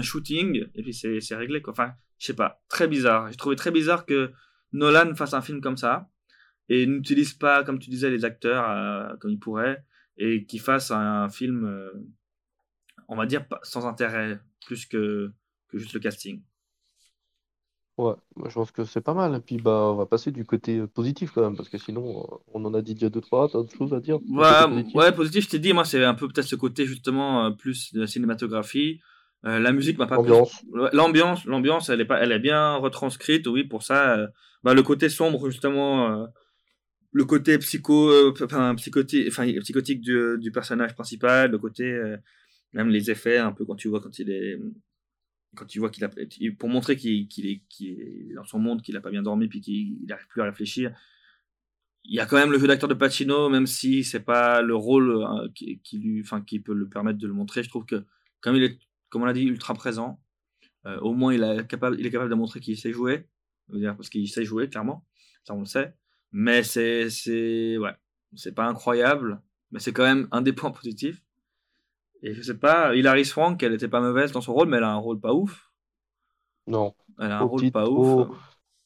[0.03, 1.63] shooting et puis c'est, c'est réglé.
[1.63, 1.73] Quoi.
[1.73, 3.31] Enfin, je sais pas, très bizarre.
[3.31, 4.33] J'ai trouvé très bizarre que
[4.73, 6.11] Nolan fasse un film comme ça
[6.69, 9.85] et n'utilise pas, comme tu disais, les acteurs euh, comme il pourrait
[10.17, 11.91] et qu'il fasse un, film, euh,
[13.09, 15.33] on va dire, sans intérêt, plus que,
[15.69, 16.41] que juste le casting.
[17.97, 19.37] Ouais, moi je pense que c'est pas mal.
[19.37, 22.27] Et puis bah on va passer du côté euh, positif quand même, parce que sinon
[22.53, 24.19] on en a dit déjà deux, trois, t'as d'autres choses à dire?
[24.29, 24.95] Ouais, positif?
[24.95, 28.01] ouais, positif, je t'ai dit, moi c'est un peu peut-être ce côté justement plus de
[28.01, 29.01] la cinématographie.
[29.45, 30.65] la musique m'a pas L'ambiance.
[30.93, 34.29] L'ambiance, l'ambiance, elle est pas, elle est bien retranscrite, oui, pour ça.
[34.65, 36.27] bah, le côté sombre, justement,
[37.15, 38.33] le côté psycho,
[38.77, 41.99] psychotique, enfin, psychotique du, du personnage principal, le côté,
[42.75, 44.59] même les effets, un peu quand tu vois quand il est
[45.55, 46.11] quand tu vois qu'il a,
[46.59, 50.27] pour montrer qu'il est, dans son monde, qu'il n'a pas bien dormi, puis qu'il n'arrive
[50.27, 50.95] plus à réfléchir,
[52.05, 54.75] il y a quand même le jeu d'acteur de Pacino, même si c'est pas le
[54.75, 57.63] rôle euh, qui, lui, enfin, qui peut le permettre de le montrer.
[57.63, 58.05] Je trouve que,
[58.41, 60.21] comme il est, comme on l'a dit, ultra présent,
[60.87, 63.27] euh, au moins il, est capable, il est capable de montrer qu'il sait jouer,
[63.71, 65.07] parce qu'il sait jouer, clairement,
[65.45, 65.95] ça on le sait.
[66.37, 67.95] Mais c'est, c'est, ouais,
[68.35, 71.23] c'est pas incroyable, mais c'est quand même un des points positifs.
[72.23, 74.85] Et je sais pas, Hilary Swank, elle était pas mauvaise dans son rôle, mais elle
[74.85, 75.71] a un rôle pas ouf.
[76.67, 76.93] Non.
[77.21, 78.29] Elle a un rôle pas ouf.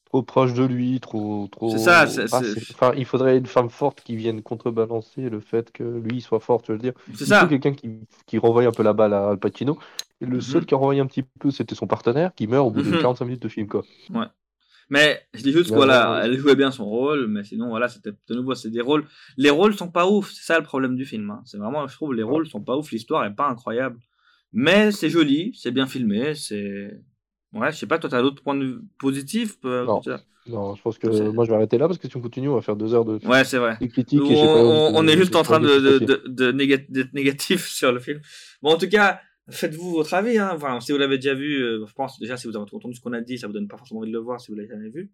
[0.04, 1.48] Trop proche de lui, trop.
[1.48, 1.70] trop...
[1.70, 2.04] C'est ça.
[2.24, 6.60] Enfin, il faudrait une femme forte qui vienne contrebalancer le fait que lui soit fort,
[6.60, 6.92] tu veux dire.
[7.14, 7.46] C'est ça.
[7.46, 9.78] quelqu'un qui, qui renvoie un peu la balle à Al Pacino.
[10.20, 10.66] Et le seul mhm.
[10.66, 13.24] qui a renvoyé un petit peu, c'était son partenaire qui meurt au bout de 45
[13.24, 13.28] mhm.
[13.28, 13.84] minutes de film, quoi.
[14.10, 14.26] Ouais.
[14.90, 18.34] Mais je dis juste, voilà, elle jouait bien son rôle, mais sinon, voilà, c'était de
[18.34, 19.04] nouveau, c'est des rôles.
[19.36, 21.30] Les rôles sont pas ouf, c'est ça le problème du film.
[21.30, 21.42] Hein.
[21.44, 23.98] C'est vraiment, je trouve, les rôles sont pas ouf, l'histoire est pas incroyable.
[24.52, 26.98] Mais c'est joli, c'est bien filmé, c'est.
[27.52, 30.00] Ouais, je sais pas, toi, t'as d'autres points de positifs euh, non.
[30.48, 30.74] non.
[30.74, 32.60] je pense que moi, je vais arrêter là parce que si on continue, on va
[32.60, 33.78] faire deux heures de, ouais, c'est vrai.
[33.88, 34.20] critiques.
[34.22, 38.20] on, est juste en train de, de, de, d'être négatif sur le film.
[38.62, 39.20] Bon, en tout cas,
[39.50, 40.38] Faites-vous votre avis.
[40.38, 40.52] Hein.
[40.54, 43.00] Enfin, si vous l'avez déjà vu, euh, je pense déjà si vous avez entendu ce
[43.00, 44.68] qu'on a dit, ça vous donne pas forcément envie de le voir si vous l'avez
[44.68, 45.10] jamais vu.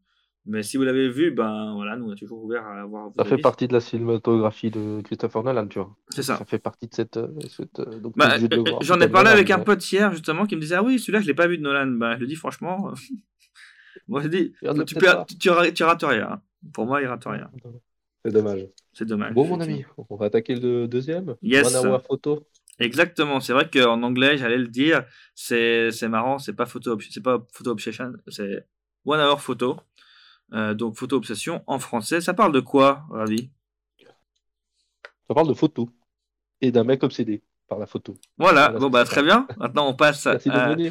[0.46, 3.10] Mais si vous l'avez vu, ben voilà, nous on est toujours ouverts à voir.
[3.16, 5.96] Ça fait partie de la cinématographie de Christopher Nolan, tu vois.
[6.10, 6.36] C'est ça.
[6.36, 7.16] Ça fait partie de cette.
[7.16, 8.34] Euh, cette euh, bah,
[8.82, 11.26] J'en ai parlé avec un pote hier justement qui me disait ah oui celui-là je
[11.26, 11.86] l'ai pas vu de Nolan.
[11.86, 12.92] Ben je le dis franchement.
[14.08, 14.52] moi je dis
[14.86, 16.28] tu, peux, tu, tu, rates rien.
[16.32, 16.42] Hein.
[16.74, 17.50] Pour moi il rate rien.
[18.22, 18.66] C'est dommage.
[18.92, 19.32] C'est dommage.
[19.32, 21.36] Bon mon ami, on va attaquer le deuxième.
[21.40, 21.74] Yes.
[21.74, 22.44] One photo.
[22.80, 25.04] Exactement, c'est vrai qu'en anglais, j'allais le dire,
[25.34, 28.66] c'est marrant, c'est pas photo, c'est pas photo obsession, c'est
[29.04, 29.76] one hour photo.
[30.52, 33.50] Euh, donc photo obsession en français, ça parle de quoi, Ravi?
[35.26, 35.88] Ça parle de photo
[36.60, 38.16] et d'un mec obsédé par la photo.
[38.38, 39.46] Voilà, bon bah très bien.
[39.56, 40.74] Maintenant on passe Merci à.
[40.74, 40.90] De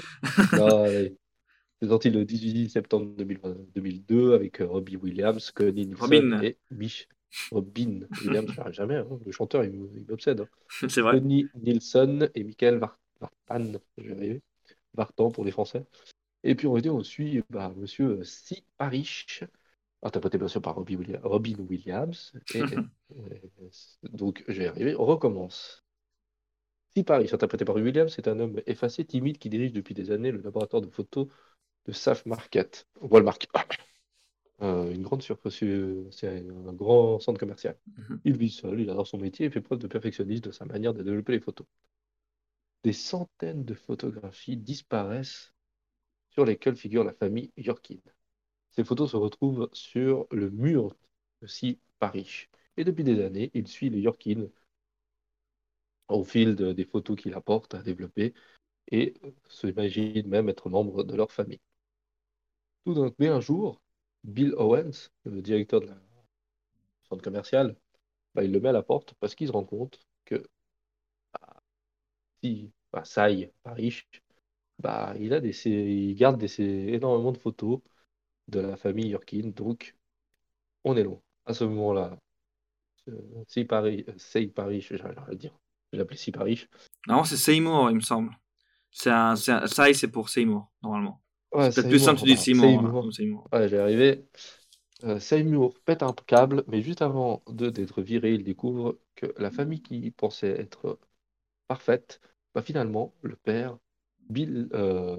[1.82, 6.42] c'est sorti le 18 septembre 2002 avec euh, Robbie Williams, Connie Robin.
[6.42, 7.10] et Mich
[7.52, 8.96] Robin Williams, je n'arrive jamais.
[8.96, 9.20] Hein.
[9.26, 9.74] Le chanteur, il
[10.08, 10.42] m'obsède.
[10.42, 10.48] Hein.
[10.90, 11.14] C'est vrai.
[11.14, 12.80] Tony Nilsson et Michael
[13.20, 14.42] Vartan, je vais arriver.
[14.94, 15.86] Vartan pour les Français.
[16.44, 19.44] Et puis on va dire, on suit bah, monsieur Si Parish,
[20.02, 22.34] interprété bien sûr par Robin Williams.
[22.54, 22.62] Et,
[23.18, 23.40] euh,
[24.04, 25.84] donc je vais arriver, on recommence.
[26.96, 30.32] Si Parish, interprété par Williams, c'est un homme effacé, timide, qui dirige depuis des années
[30.32, 31.28] le laboratoire de photos
[31.86, 32.88] de Saf Market.
[33.02, 33.40] Walmart.
[34.62, 35.56] Euh, une grande surface,
[36.12, 37.78] c'est un grand centre commercial.
[37.98, 38.22] Mhm.
[38.26, 40.94] Il vit seul, il adore son métier et fait preuve de perfectionnisme de sa manière
[40.94, 41.68] de développer les photos.
[42.86, 45.54] Des centaines de photographies disparaissent
[46.32, 48.00] sur lesquelles figure la famille Yorkin.
[48.72, 50.96] Ces photos se retrouvent sur le mur
[51.42, 52.48] de Si Paris.
[52.78, 54.48] Et depuis des années, il suit les Yorkin
[56.08, 58.34] au fil des photos qu'il apporte à développer
[58.92, 59.16] et
[59.50, 61.62] s'imagine même être membre de leur famille.
[62.86, 63.82] Tout d'un coup, un jour,
[64.24, 65.98] Bill Owens, le directeur de la
[67.10, 67.76] centre commercial,
[68.36, 70.44] bah, il le met à la porte parce qu'il se rend compte que
[71.34, 71.62] bah,
[72.42, 74.04] si bah, Sai, Paris,
[74.80, 77.80] bah, il, a des, il garde des, énormément de photos
[78.48, 79.96] de la famille Yorkin, donc
[80.84, 81.22] on est loin.
[81.46, 82.18] À ce moment-là,
[83.48, 85.58] Si Paris, Say Paris, j'arrive à le dire,
[85.92, 86.68] je l'appelle Si Paris.
[87.08, 88.32] Non, c'est Seymour, il me semble.
[88.92, 91.23] C'est Sai, c'est pour Seymour, normalement.
[91.54, 92.86] Ouais, c'est plus simple, tu dis Seymour.
[92.86, 93.48] Hein, Seymour.
[93.52, 94.26] Ouais, j'ai arrivé.
[95.04, 99.52] Euh, Seymour pète un câble, mais juste avant de d'être viré, il découvre que la
[99.52, 101.00] famille qui pensait être
[101.68, 102.22] parfaite,
[102.56, 103.78] bah finalement, le père,
[104.30, 105.18] Bill, euh,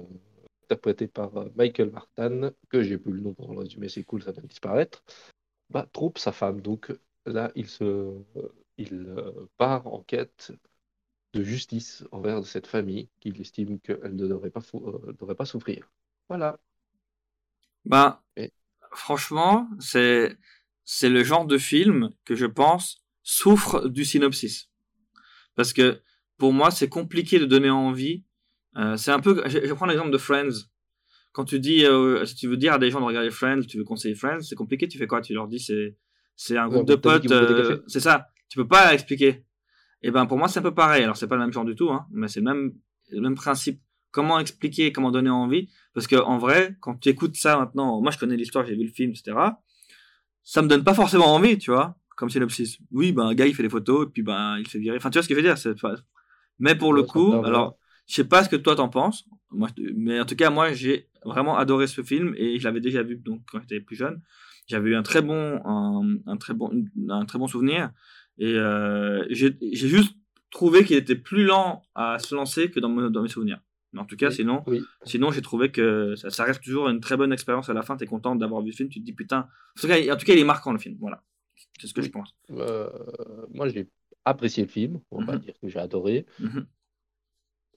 [0.65, 4.23] interprété par euh, Michael Martin, que j'ai plus le nom pour le résumé, c'est cool,
[4.23, 5.03] ça de disparaître,
[5.69, 6.61] bah, trompe sa femme.
[6.61, 6.91] Donc
[7.25, 8.13] là, il, se,
[8.77, 10.53] il euh, part en quête
[11.33, 15.89] de justice envers cette famille qu'il estime qu'elle ne devrait pas, euh, devrait pas souffrir.
[16.29, 16.57] Voilà.
[17.85, 18.23] Bah,
[18.91, 20.37] franchement, c'est
[20.83, 24.69] c'est le genre de film que je pense souffre du synopsis.
[25.55, 26.01] Parce que
[26.37, 28.23] pour moi, c'est compliqué de donner envie.
[28.77, 29.41] Euh, c'est un peu.
[29.47, 30.67] Je, je prends l'exemple de Friends.
[31.31, 33.77] Quand tu dis, euh, si tu veux dire à des gens de regarder Friends, tu
[33.77, 34.87] veux conseiller Friends, c'est compliqué.
[34.87, 35.21] Tu fais quoi?
[35.21, 35.97] Tu leur dis c'est
[36.35, 37.29] c'est un groupe de potes.
[37.31, 38.27] Euh, c'est ça.
[38.49, 39.45] Tu peux pas expliquer.
[40.01, 41.03] Et ben pour moi c'est un peu pareil.
[41.03, 42.73] Alors c'est pas le même genre du tout, hein, mais c'est le même
[43.09, 43.81] le même principe.
[44.15, 48.11] Comment expliquer, comment donner envie Parce que en vrai, quand tu écoutes ça maintenant, moi
[48.11, 49.35] je connais l'histoire, j'ai vu le film, etc.
[50.41, 52.77] Ça me donne pas forcément envie, tu vois, comme synopsis.
[52.91, 54.95] Oui, ben un gars il fait des photos et puis ben il fait virer.
[54.95, 55.57] Enfin tu vois ce que je veux dire
[56.59, 60.17] mais pour le coup, alors, je sais pas ce que toi t'en penses, moi, mais
[60.21, 63.41] en tout cas, moi, j'ai vraiment adoré ce film et je l'avais déjà vu donc
[63.51, 64.21] quand j'étais plus jeune.
[64.65, 65.59] J'avais eu un très bon,
[66.25, 66.71] un, très bon,
[67.09, 67.91] un très bon souvenir
[68.37, 70.15] et euh, j'ai juste
[70.51, 73.59] trouvé qu'il était plus lent à se lancer que dans, dans mes souvenirs.
[73.95, 74.63] Mais en tout cas, sinon,
[75.05, 77.95] sinon j'ai trouvé que ça, reste toujours une très bonne expérience à la fin.
[77.97, 79.47] Tu es content d'avoir vu le film, tu te dis putain.
[79.77, 80.97] En tout, cas, en tout cas, il est marquant le film.
[80.99, 81.23] Voilà.
[81.79, 82.35] C'est ce que je pense.
[82.51, 82.89] Euh,
[83.53, 83.87] moi, j'ai
[84.25, 86.25] apprécié le film, on va mmh dire que j'ai adoré.
[86.39, 86.61] Mmh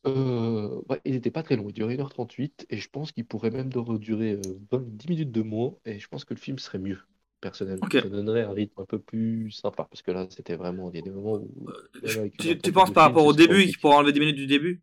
[0.06, 3.68] euh, il n'était pas très long, il durait 1h38 et je pense qu'il pourrait même
[3.68, 4.38] durer
[4.72, 6.98] 10 minutes de moins et je pense que le film serait mieux,
[7.40, 7.86] personnellement.
[7.90, 10.98] Ça donnerait un rythme un peu plus sympa parce que là, c'était vraiment, il y
[11.00, 11.68] a des moments où...
[12.38, 14.82] tu, penses par rapport au début, qu'il pourrait enlever 10 minutes du début?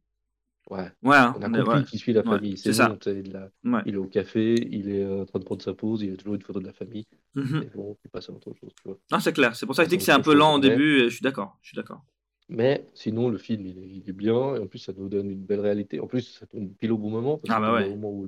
[0.70, 0.92] Ouais.
[1.04, 2.58] Ouais, hein, on a compris qu'il suit la famille.
[2.58, 2.98] c'est ça.
[3.06, 3.50] il,
[3.86, 6.36] il est au café, il est en train de prendre sa pause, il a toujours
[6.36, 7.06] une photo de la famille.
[7.36, 8.72] Et bon, il passe à autre chose.
[8.76, 8.98] Tu vois.
[9.12, 9.56] Non, c'est clair.
[9.56, 11.02] C'est pour ça que je dis que c'est un peu lent au début.
[11.02, 11.58] Et je suis d'accord.
[11.62, 12.04] Je suis d'accord.
[12.48, 14.56] Mais sinon, le film, il est, bien.
[14.56, 16.00] Et en plus, ça nous donne une belle réalité.
[16.00, 17.38] En plus, ça tombe pile au bon moment.
[17.38, 17.88] Parce ah, bah ouais.
[17.88, 18.28] au moment où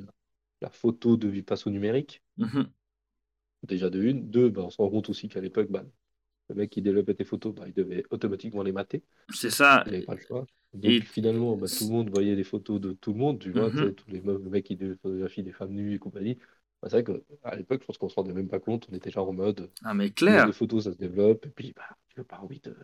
[0.62, 2.24] la, photo de passe au numérique.
[2.38, 2.64] Mmh
[3.64, 4.30] Déjà de une.
[4.30, 5.84] Deux, bah, on se rend compte aussi qu'à l'époque, bah,
[6.50, 9.04] le mec qui développait tes photos, bah, il devait automatiquement les mater.
[9.34, 9.84] C'est ça.
[9.88, 10.46] Il n'avait pas le choix.
[10.82, 13.70] Donc finalement, bah, tout le monde voyait des photos de tout le monde, tu vois,
[13.70, 16.38] mm tous les meufs, le mec qui photographie des femmes nues et compagnie.
[16.82, 19.10] Bah, c'est vrai qu'à l'époque, je pense qu'on se rendait même pas compte, on était
[19.10, 19.70] déjà en mode.
[19.84, 20.46] Ah, mais clair.
[20.46, 22.76] Les photos, ça se développe, et puis, bah, tu n'as pas envie de,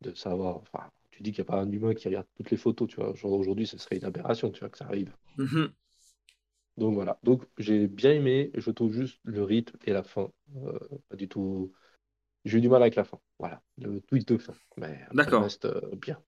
[0.00, 0.56] de savoir.
[0.56, 2.96] Enfin, tu dis qu'il n'y a pas un humain qui regarde toutes les photos, tu
[2.96, 3.12] vois.
[3.24, 5.12] Aujourd'hui, ce serait une aberration, tu vois, que ça arrive.
[5.36, 5.66] Mmh
[6.76, 7.18] Donc voilà.
[7.22, 10.30] Donc j'ai bien aimé, je trouve juste le rythme et la fin.
[10.56, 10.78] Euh,
[11.08, 11.72] pas du tout.
[12.44, 13.18] J'ai eu du mal avec la fin.
[13.38, 14.54] Voilà, le tweet de fin.
[14.76, 16.18] Mais ça reste euh, bien.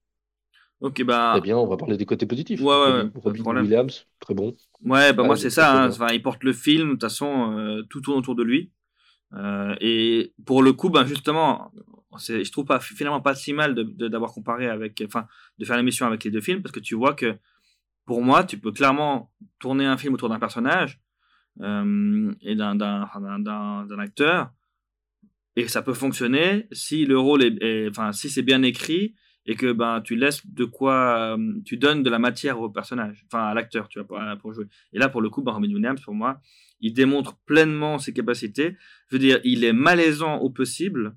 [0.81, 1.33] Ok, bah.
[1.33, 2.61] Très bien, on va parler des côtés positifs.
[2.61, 4.57] Ouais, ouais, Robin, Williams, très bon.
[4.83, 5.85] Ouais, bah moi c'est ça.
[5.85, 5.89] Hein.
[5.89, 8.73] Enfin, il porte le film, de toute façon, euh, tout tourne autour de lui.
[9.35, 11.71] Euh, et pour le coup, ben justement,
[12.19, 15.27] je trouve pas finalement pas si mal d'avoir comparé avec, enfin,
[15.59, 17.37] de faire l'émission avec les deux films parce que tu vois que
[18.07, 20.99] pour moi, tu peux clairement tourner un film autour d'un personnage
[21.61, 22.81] euh, et d'un
[23.99, 24.51] acteur
[25.57, 29.15] et ça peut fonctionner si le rôle est, enfin, si c'est bien écrit
[29.47, 33.25] et que ben tu laisses de quoi euh, tu donnes de la matière au personnage
[33.27, 34.67] enfin à l'acteur tu vois pour, jouer.
[34.93, 36.41] Et là pour le coup ben, Robin Williams pour moi
[36.81, 38.77] il démontre pleinement ses capacités.
[39.09, 41.17] Je veux dire il est malaisant au possible.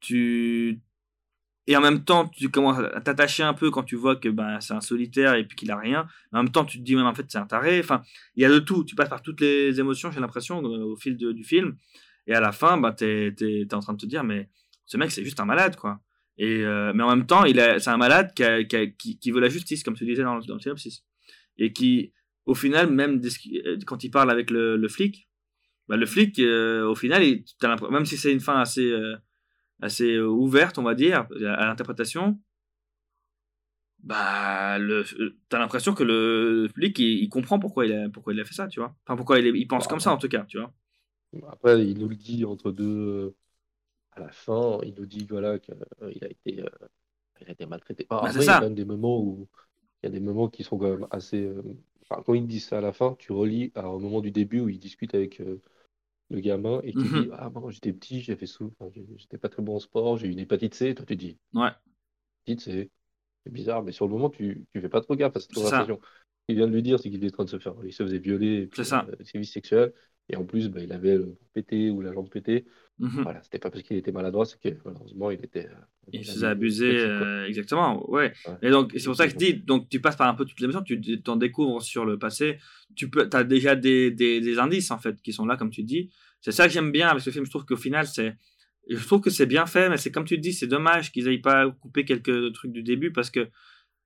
[0.00, 0.80] Tu
[1.66, 4.60] et en même temps tu commences à t'attacher un peu quand tu vois que ben
[4.60, 6.06] c'est un solitaire et puis qu'il a rien.
[6.32, 7.80] En même temps tu te dis même en fait c'est un taré.
[7.80, 8.02] Enfin
[8.36, 8.84] il y a de tout.
[8.84, 11.76] Tu passes par toutes les émotions j'ai l'impression au fil du film.
[12.26, 14.50] Et à la fin ben t'es es, en train de te dire mais
[14.86, 16.00] ce mec c'est juste un malade quoi
[16.36, 19.82] et, euh, mais en même temps, il c'est un malade qui, qui, veut la justice,
[19.82, 21.04] comme tu disais dans, dans le synopsis.
[21.58, 22.12] Et qui,
[22.46, 23.20] au final, même
[23.64, 25.28] euh, quand il parle avec le, le flic,
[25.88, 27.44] bah, le flic, euh, au final, il,
[27.90, 28.92] même si c'est une fin assez,
[29.80, 32.40] assez ouverte, on va dire, à l'interprétation,
[34.02, 34.78] bah,
[35.48, 38.66] t'as l'impression que le flic, il, comprend pourquoi il, a, pourquoi il a fait ça,
[38.66, 38.96] tu vois.
[39.06, 40.72] Enfin, pourquoi il, il pense bah, comme ça, en tout cas, tu vois.
[41.50, 43.34] Après, il nous le dit entre deux
[44.16, 46.68] à la fin, il nous dit voilà qu'il a été, euh,
[47.40, 48.06] il a été maltraité.
[48.08, 49.48] Bah, il y a même des moments où
[50.02, 51.42] il y a des moments qui sont quand même assez.
[51.42, 51.62] Euh,
[52.08, 54.68] quand il dit ça à la fin, tu relis à un moment du début où
[54.68, 55.60] il discute avec euh,
[56.30, 57.30] le gamin et qui dit mhm.
[57.32, 58.46] ah moi j'étais petit, j'ai fait
[59.16, 60.94] j'étais pas très bon en sport, j'ai eu une hépatite C.
[60.94, 61.70] Toi tu dis ouais.
[62.46, 62.90] Hépatite C.
[63.44, 66.00] C'est bizarre, mais sur le moment tu, tu fais pas trop gaffe à cette conversation.
[66.48, 68.02] Il vient de lui dire c'est qu'il est en train de se faire, il se
[68.02, 69.06] faisait violer, c'est ça,
[69.44, 69.92] sexuels.
[70.28, 72.64] Et en plus, bah, il avait le pété ou la jambe pétée.
[72.98, 75.66] Mmh voilà, c'était pas parce qu'il était maladroit, c'est que malheureusement, il était.
[75.66, 75.74] Euh,
[76.12, 78.32] il faisait abuser, euh, exactement, ouais.
[78.62, 80.60] Et donc, c'est pour ça que je dis, donc tu passes par un peu toutes
[80.60, 82.58] les émotions, tu t'en découvres sur le passé,
[82.94, 85.82] tu peux, as déjà des, des, des, indices en fait qui sont là, comme tu
[85.82, 86.10] dis.
[86.40, 87.44] C'est ça que j'aime bien avec ce film.
[87.44, 88.36] Je trouve qu'au final, c'est.
[88.88, 91.38] Je trouve que c'est bien fait, mais c'est comme tu dis, c'est dommage qu'ils aient
[91.38, 93.48] pas coupé quelques trucs du début parce que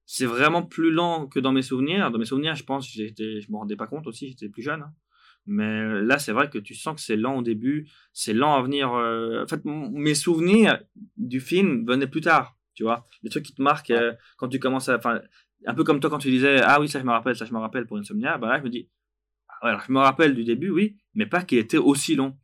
[0.06, 2.10] c'est vraiment plus lent que dans mes souvenirs.
[2.10, 3.02] Dans mes souvenirs, je pense, je
[3.50, 4.82] me rendais pas compte aussi, j'étais plus jeune.
[4.82, 4.92] Hein.
[5.50, 8.62] Mais là, c'est vrai que tu sens que c'est lent au début, c'est lent à
[8.62, 8.92] venir.
[8.92, 10.78] Euh, en fait, mes souvenirs
[11.16, 13.06] du film venaient plus tard, tu vois.
[13.22, 14.96] Les trucs qui te marquent euh, quand tu commences à.
[14.96, 15.22] Enfin,
[15.64, 17.54] un peu comme toi quand tu disais Ah oui, ça je me rappelle, ça je
[17.54, 18.36] me rappelle pour Insomnia.
[18.36, 18.90] Bah là, je me dis
[19.48, 22.36] ah alors, je me rappelle du début, oui, mais pas qu'il était aussi long.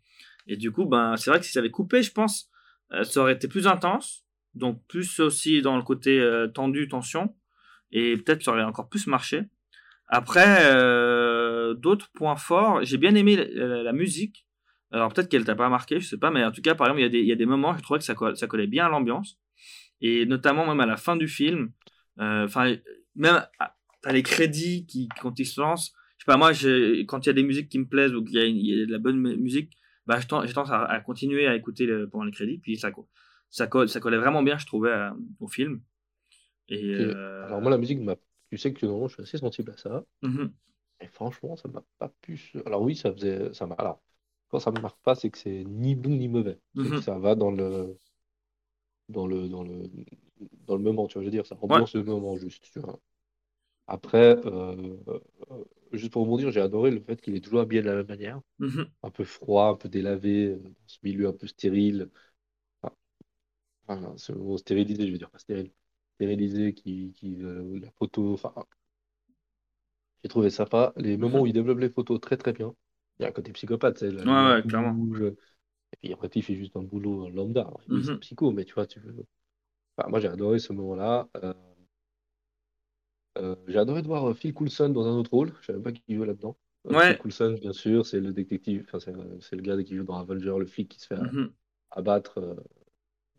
[0.47, 2.49] Et du coup, ben, c'est vrai que si ça avait coupé, je pense,
[2.93, 4.25] euh, ça aurait été plus intense,
[4.55, 7.37] donc plus aussi dans le côté tendu, tension,
[7.93, 9.43] et peut-être ça aurait encore plus marché.
[10.09, 11.24] Après, euh,
[11.75, 14.47] d'autres points forts, j'ai bien aimé la, musique.
[14.91, 17.01] Alors peut-être qu'elle t'a pas marqué, je sais pas, mais en tout cas, par exemple,
[17.01, 18.67] il y a des, il y a des moments, je trouvais que ça, ça collait
[18.67, 19.39] bien à l'ambiance.
[20.01, 21.73] Et notamment même à la fin du film,
[22.21, 22.77] euh, enfin,
[23.15, 23.77] même à,
[24.13, 26.53] les crédits qui, quand ils se lancent, je sais pas, moi,
[27.07, 28.99] quand il y a des musiques qui me plaisent ou qu'il y, a de la
[28.99, 29.73] bonne musique,
[30.07, 32.91] bah, j'ai tendance à, continuer à écouter pendant les crédits, puis ça,
[33.51, 34.93] ça, ça collait vraiment bien, je trouvais,
[35.41, 35.81] au film.
[36.69, 38.01] Et, euh, Alors moi, la musique
[38.51, 40.05] tu sais que non, je suis assez sensible à ça.
[40.23, 40.47] Mmh
[41.05, 42.53] et franchement, ça m'a pas pu.
[42.65, 43.53] Alors oui, ça faisait.
[43.53, 43.75] Ça m'a.
[43.75, 44.01] Alors,
[44.49, 46.59] quand ça me marque pas, c'est que c'est ni bon ni mauvais.
[46.75, 47.99] Mmh ça va dans le.
[49.11, 49.83] Dans le, dans le
[50.67, 52.99] dans le moment, tu vois, je veux dire, ça rembourse le moment juste, tu vois.
[53.87, 57.87] Après, euh, euh, juste pour dire, j'ai adoré le fait qu'il est toujours habillé de
[57.87, 58.41] la même manière.
[58.59, 62.09] Mmh un peu froid, un peu délavé, euh, dans ce milieu un peu stérile.
[63.87, 65.71] Enfin, c'est le mot stérilisé, je veux dire, pas stérile
[66.15, 68.55] stérilisé, qui, qui euh, la photo, enfin,
[70.25, 70.95] j'ai trouvé sympa.
[70.97, 72.75] Les moments où il développe les photos très très bien.
[73.19, 74.97] Il y a un côté psychopathe, c'est ouais, ouais, clairement.
[75.19, 77.71] Et puis après, il fait juste un boulot lambda.
[77.89, 78.19] Il est mhm.
[78.21, 79.15] psycho, mais tu vois, tu veux.
[79.97, 81.29] Enfin, moi, j'ai adoré ce moment-là.
[81.37, 81.53] Euh,
[83.37, 85.49] euh, j'ai adoré de voir Phil Coulson dans un autre rôle.
[85.49, 86.57] Je ne savais même pas qui jouait là-dedans.
[86.89, 90.55] Phil Coulson, bien sûr, c'est le détective, enfin, c'est le gars qui joue dans Avenger,
[90.59, 91.53] le flic qui se fait mhm.
[91.91, 92.57] abattre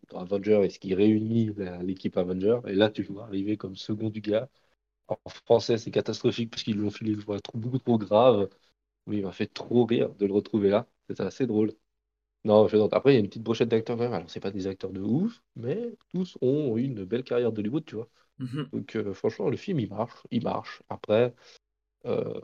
[0.09, 2.59] dans Avenger et ce qui réunit l'équipe Avenger.
[2.67, 4.49] Et là, tu vois arriver comme second du gars.
[5.07, 8.49] En français, c'est catastrophique parce qu'ils lui ont filé une voix trop, beaucoup trop grave.
[9.07, 10.87] Mais il m'a fait trop rire de le retrouver là.
[11.09, 11.73] C'était assez drôle.
[12.43, 12.77] Non, je...
[12.77, 14.13] après, il y a une petite brochette d'acteurs quand même.
[14.13, 17.85] Alors, c'est pas des acteurs de ouf, mais tous ont eu une belle carrière d'Hollywood,
[17.85, 18.07] tu vois.
[18.37, 18.69] Mhm.
[18.71, 20.21] Donc, euh, franchement, le film, il marche.
[20.31, 20.83] Il marche.
[20.89, 21.33] Après,
[22.05, 22.39] euh,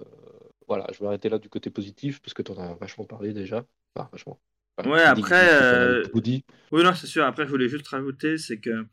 [0.67, 3.33] voilà, je vais arrêter là du côté positif parce que tu en as vachement parlé
[3.33, 3.65] déjà.
[3.95, 4.39] Enfin, vachement.
[4.85, 5.49] Ouais, après.
[5.61, 6.43] Euh, oui,
[6.83, 7.23] non, c'est sûr.
[7.25, 8.87] Après, je voulais juste rajouter, c'est que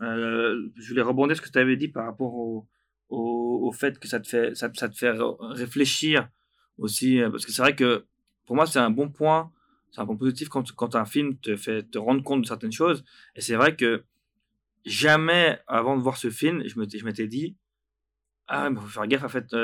[0.00, 2.66] je voulais rebondir ce que tu avais dit par rapport au,
[3.08, 6.28] au, fait que ça te fait, ça, te fait réfléchir
[6.78, 7.20] aussi.
[7.20, 8.06] Euh, parce que c'est vrai que
[8.46, 9.52] pour moi, c'est un bon point,
[9.90, 12.72] c'est un point positif quand, quand un film te fait te rendre compte de certaines
[12.72, 13.04] choses.
[13.34, 14.04] Et c'est vrai que
[14.84, 17.56] jamais avant de voir ce film, je m'étais dit
[18.46, 19.54] Ah, il faut faire gaffe, en fait.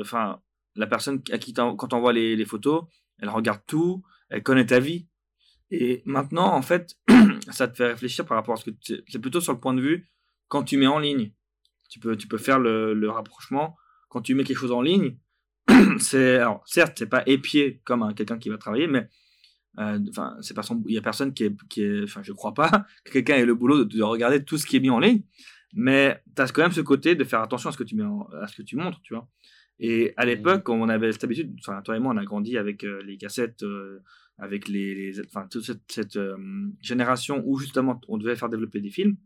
[0.00, 0.40] Enfin,
[0.76, 2.84] la personne à qui, quand on voit les, les photos,
[3.20, 4.02] elle regarde tout
[4.34, 5.06] elle connaît ta vie.
[5.70, 6.96] Et maintenant, en fait,
[7.50, 8.76] ça te fait réfléchir par rapport à ce que
[9.08, 10.08] c'est plutôt sur le point de vue
[10.48, 11.32] quand tu mets en ligne.
[11.94, 13.76] Tu peux, tu peux faire le, rapprochement.
[14.08, 15.16] Quand tu mets quelque chose en ligne,
[15.98, 19.08] c'est alors certes c'est pas épié comme quelqu'un qui va travailler, mais
[19.78, 22.52] euh, enfin c'est pas il y a personne qui est, qui est enfin je crois
[22.52, 25.22] pas que quelqu'un ait le boulot de, regarder tout ce qui est mis en ligne,
[25.72, 28.02] mais tu as quand même ce côté de faire attention à ce que tu mets
[28.42, 29.28] à ce que tu montres, tu vois.
[29.80, 32.84] Et à l'époque, on avait cette habitude, enfin, toi et moi, on a grandi avec
[32.84, 34.02] euh, les cassettes, euh,
[34.38, 36.36] avec les, enfin, toute cette, euh,
[36.80, 39.16] génération où justement on devait faire développer des films.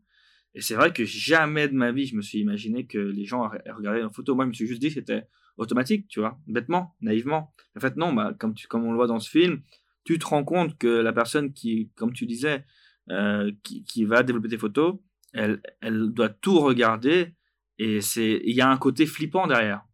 [0.54, 3.48] Et c'est vrai que jamais de ma vie, je me suis imaginé que les gens
[3.66, 4.34] regardaient une photo.
[4.34, 5.24] Moi, je me suis juste dit que c'était
[5.56, 7.54] automatique, tu vois, bêtement, naïvement.
[7.76, 9.62] En fait, non, bah, comme, on le voit dans ce film,
[10.04, 12.64] tu te rends compte que la personne qui, comme tu disais,
[13.62, 14.98] qui, qui, va développer des photos,
[15.32, 17.34] elle, elle doit tout regarder.
[17.78, 19.84] Et il y a un côté flippant derrière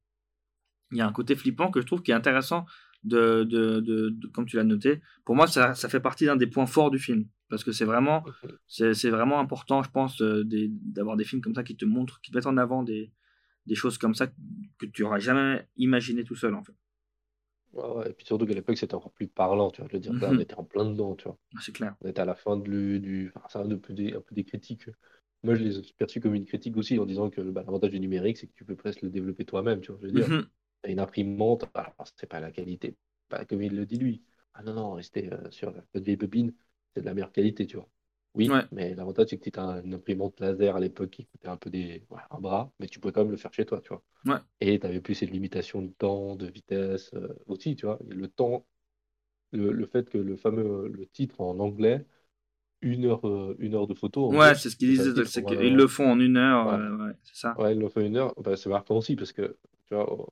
[0.94, 2.66] il y a un côté flippant que je trouve qui est intéressant
[3.02, 5.02] de, de, de, comme tu l'as noté.
[5.24, 7.26] Pour moi, ça, ça fait partie d'un des points forts du film.
[7.54, 8.24] Parce que c'est vraiment,
[8.66, 12.30] c'est vraiment important, je pense, euh, d'avoir des films comme ça qui te montrent, qui
[12.30, 13.12] te mettent en avant des,
[13.66, 14.26] des choses comme ça
[14.78, 16.74] que tu n'auras jamais imaginé tout seul, en fait.
[17.72, 19.90] Ouais, et puis surtout qu'à l'époque, c'était encore plus parlant, tu vois.
[19.92, 20.40] Veux dire, on mhm.
[20.40, 21.38] était en plein dedans, tu vois.
[21.56, 21.96] Ah, c'est clair.
[22.02, 23.00] On était à la fin du.
[23.00, 23.32] du...
[23.34, 24.88] Enfin, ça un peu, des, un peu des critiques.
[25.42, 28.00] Moi, je les ai perçus comme une critique aussi en disant que bah, l'avantage du
[28.00, 30.00] numérique, c'est que tu peux presque le développer toi-même, tu vois.
[30.02, 30.46] Je veux dire, mhm
[30.90, 32.96] une imprimante, alors c'est pas la qualité,
[33.28, 34.22] pas comme il le dit lui.
[34.54, 36.54] Ah non, non, rester euh, sur la vieille bobine,
[36.94, 37.88] c'est de la meilleure qualité, tu vois.
[38.34, 41.56] Oui, mais l'avantage, c'est que tu as une imprimante laser à l'époque qui coûtait un
[41.56, 44.02] peu des, un bras, mais tu pouvais quand même le faire chez toi, tu vois.
[44.60, 47.98] Et tu avais plus ces limitations de temps, de vitesse euh, aussi, tu vois.
[48.08, 48.66] le temps,
[49.52, 52.04] le, fait que le fameux le titre en anglais,
[52.80, 54.32] une heure, euh, une heure de photo.
[54.32, 57.12] Ouais, c'est ce qu'ils disent, c'est qu'ils le font en une heure, ouais.
[57.22, 57.56] c'est ça.
[57.58, 60.28] Ouais, ils le font en une heure, bah, c'est marquant aussi parce que, tu vois,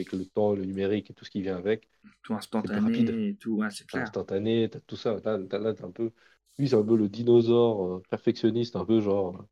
[0.00, 1.88] avec le temps, le numérique et tout ce qui vient avec.
[2.22, 4.02] Tout instantané et tout, c'est clair.
[4.02, 5.16] Instantané, as tout ça.
[5.24, 6.10] Là, là un peu.
[6.58, 9.44] Lui, c'est un peu le dinosaure euh, perfectionniste, un peu genre.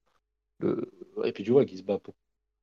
[0.60, 0.92] Le...
[1.24, 2.14] Et puis tu vois qu'il se bat pour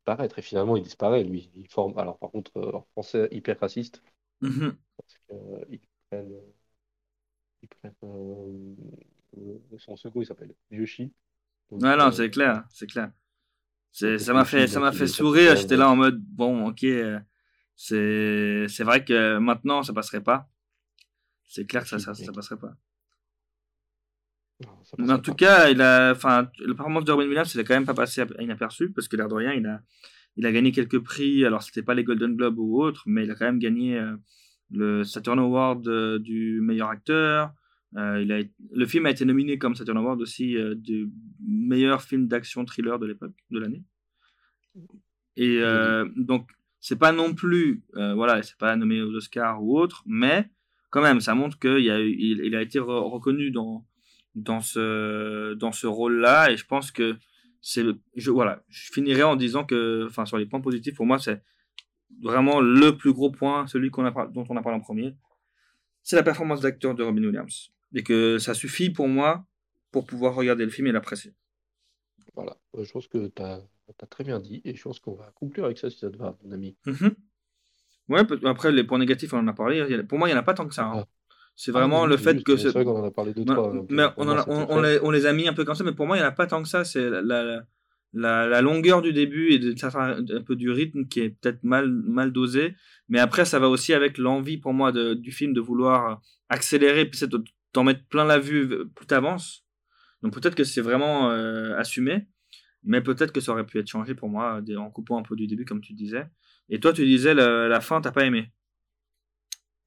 [0.05, 1.51] paraître, et finalement il disparaît, lui.
[1.55, 1.97] Il forme.
[1.97, 4.01] Alors, par contre, euh, en français, hyper raciste.
[4.41, 4.73] Mm-hmm.
[4.97, 5.17] Parce
[5.69, 6.41] qu'ils prennent.
[7.61, 8.75] Ils prennent.
[9.77, 11.11] Son second, il s'appelle Yoshi.
[11.71, 13.11] non, non, c'est clair, c'est clair.
[13.91, 15.55] Ça m'a fait, ça m'a fait sourire.
[15.55, 16.85] J'étais là en mode, bon, ok,
[17.81, 20.49] c'est, c'est vrai que maintenant, ça passerait pas.
[21.47, 22.75] C'est clair que ça, ça, ça passerait pas.
[24.97, 27.75] Mais en tout cas, il a, enfin, le performance de Robin Williams, il a quand
[27.75, 29.81] même pas passé inaperçu parce que l'air de rien, il a,
[30.35, 31.45] il a gagné quelques prix.
[31.45, 34.13] Alors, c'était pas les Golden Globes ou autres, mais il a quand même gagné euh,
[34.71, 37.53] le Saturn Award euh, du meilleur acteur.
[37.95, 41.09] Euh, il a, le film a été nominé comme Saturn Award aussi du
[41.39, 43.83] meilleur film d'action thriller de l'époque, de l'année.
[45.37, 45.61] Et
[46.17, 50.49] donc, c'est pas non plus, euh, voilà, c'est pas nommé aux Oscars ou autre, mais
[50.89, 53.85] quand même, ça montre qu'il a, été reconnu dans,
[54.35, 57.17] dans ce, dans ce rôle-là, et je pense que
[57.61, 57.83] c'est,
[58.27, 61.41] voilà, je finirai en disant que, enfin, sur les points positifs, pour moi, c'est
[62.21, 65.15] vraiment le plus gros point, celui dont on a parlé en premier,
[66.01, 69.45] c'est la performance d'acteur de Robin Williams, et que ça suffit pour moi
[69.91, 71.33] pour pouvoir regarder le film et l'apprécier.
[72.35, 73.61] Voilà, je pense que tu as
[73.97, 76.09] tu as très bien dit, et je pense qu'on va conclure avec ça si ça
[76.09, 76.75] te va, mon ami.
[76.85, 77.15] Mhm.
[78.09, 80.03] Ouais, après, les points négatifs, on en a parlé.
[80.03, 80.85] Pour moi, il n'y en a pas tant que ça.
[80.85, 81.03] Hein.
[81.03, 81.05] Ah.
[81.55, 82.57] C'est vraiment ah, le fait que.
[82.57, 83.73] C'est vrai qu'on en a parlé deux, trois.
[83.89, 86.17] Mais on, on, les, on, les, a mis un peu comme ça, mais pour moi,
[86.17, 86.85] il n'y en a pas tant que ça.
[86.85, 87.21] C'est la,
[88.13, 89.75] la, la, longueur du début et de,
[90.35, 92.75] un peu du rythme qui est peut-être mal, mal dosé.
[93.09, 97.05] Mais après, ça va aussi avec l'envie pour moi de, du film de vouloir accélérer,
[97.05, 97.29] puis c'est
[97.71, 99.65] t'en mettre plein la vue plus t'avances.
[100.23, 102.27] Donc peut-être que c'est vraiment euh, assumé.
[102.83, 105.47] Mais peut-être que ça aurait pu être changé pour moi en coupant un peu du
[105.47, 106.25] début, comme tu disais.
[106.69, 108.51] Et toi, tu disais la, la fin, t'as pas aimé.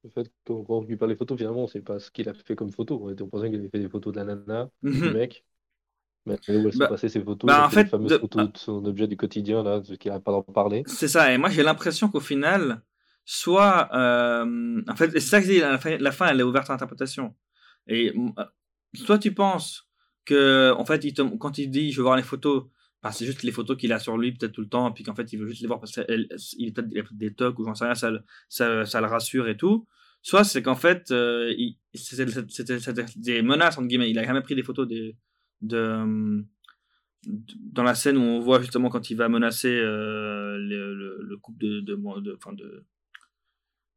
[0.03, 2.71] Le fait qu'on on par les photos, finalement, c'est pas ce qu'il a fait comme
[2.71, 3.09] photo.
[3.19, 5.13] On pensait qu'il avait fait des photos de la nana, du mhm.
[5.13, 5.45] mec.
[6.25, 8.57] Mais où elles bah, sont passées ces photos bah, en fait, les fameuses photos de
[8.57, 10.83] son objet du quotidien, là, qui n'a pas d'en parler.
[10.85, 12.81] C'est ça, et moi j'ai l'impression qu'au final,
[13.25, 13.89] soit.
[13.93, 16.69] Euh, en fait, c'est ça que je dis, la fin, la fin, elle est ouverte
[16.69, 17.35] à l'interprétation.
[17.87, 18.43] Et euh,
[18.93, 19.89] soit tu penses
[20.25, 22.65] que, en fait, il quand il dit je veux voir les photos,
[23.11, 25.15] c'est juste les photos qu'il a sur lui peut-être tout le temps, et puis qu'en
[25.15, 27.85] fait il veut juste les voir parce qu'il a peut-être des tocs ou j'en sais
[27.85, 28.11] rien, ça,
[28.49, 29.87] ça, le rassure et tout.
[30.21, 31.53] Soit c'est qu'en fait, euh,
[31.93, 32.25] c'était
[33.17, 34.09] des menaces, entre guillemets.
[34.09, 35.13] Il a jamais pris des photos de,
[35.59, 36.45] de,
[37.25, 41.59] dans la scène où on voit justement quand il va menacer euh, le, le, couple
[41.59, 42.85] de, de, de, de,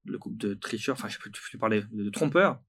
[0.05, 2.61] le couple de tricheurs, enfin je peux, je peux parler de trompeurs.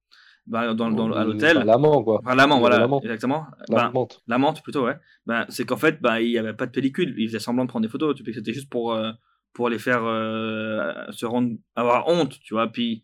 [0.47, 1.63] Bah, dans, dans, à l'hôtel.
[1.65, 2.21] l'amant, quoi.
[2.23, 3.47] Enfin, l'amant, voilà, exactement.
[3.69, 4.21] L'amante.
[4.27, 4.95] Bah, l'amante, plutôt, ouais.
[5.25, 7.13] Bah, c'est qu'en fait, bah, il n'y avait pas de pellicule.
[7.17, 8.15] Il faisait semblant de prendre des photos.
[8.15, 9.11] Tu c'était juste pour, euh,
[9.53, 12.67] pour les faire euh, se rendre, avoir honte, tu vois.
[12.67, 13.03] Puis,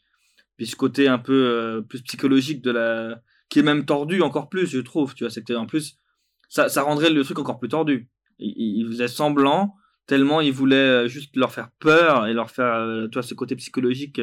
[0.55, 3.21] puis ce côté un peu euh, plus psychologique de la.
[3.49, 5.31] qui est même tordu encore plus, je trouve, tu vois.
[5.31, 5.99] C'est que en plus,
[6.47, 8.09] ça, ça rendrait le truc encore plus tordu.
[8.39, 9.75] Il, il faisait semblant,
[10.07, 14.21] tellement il voulait juste leur faire peur et leur faire, tu vois, ce côté psychologique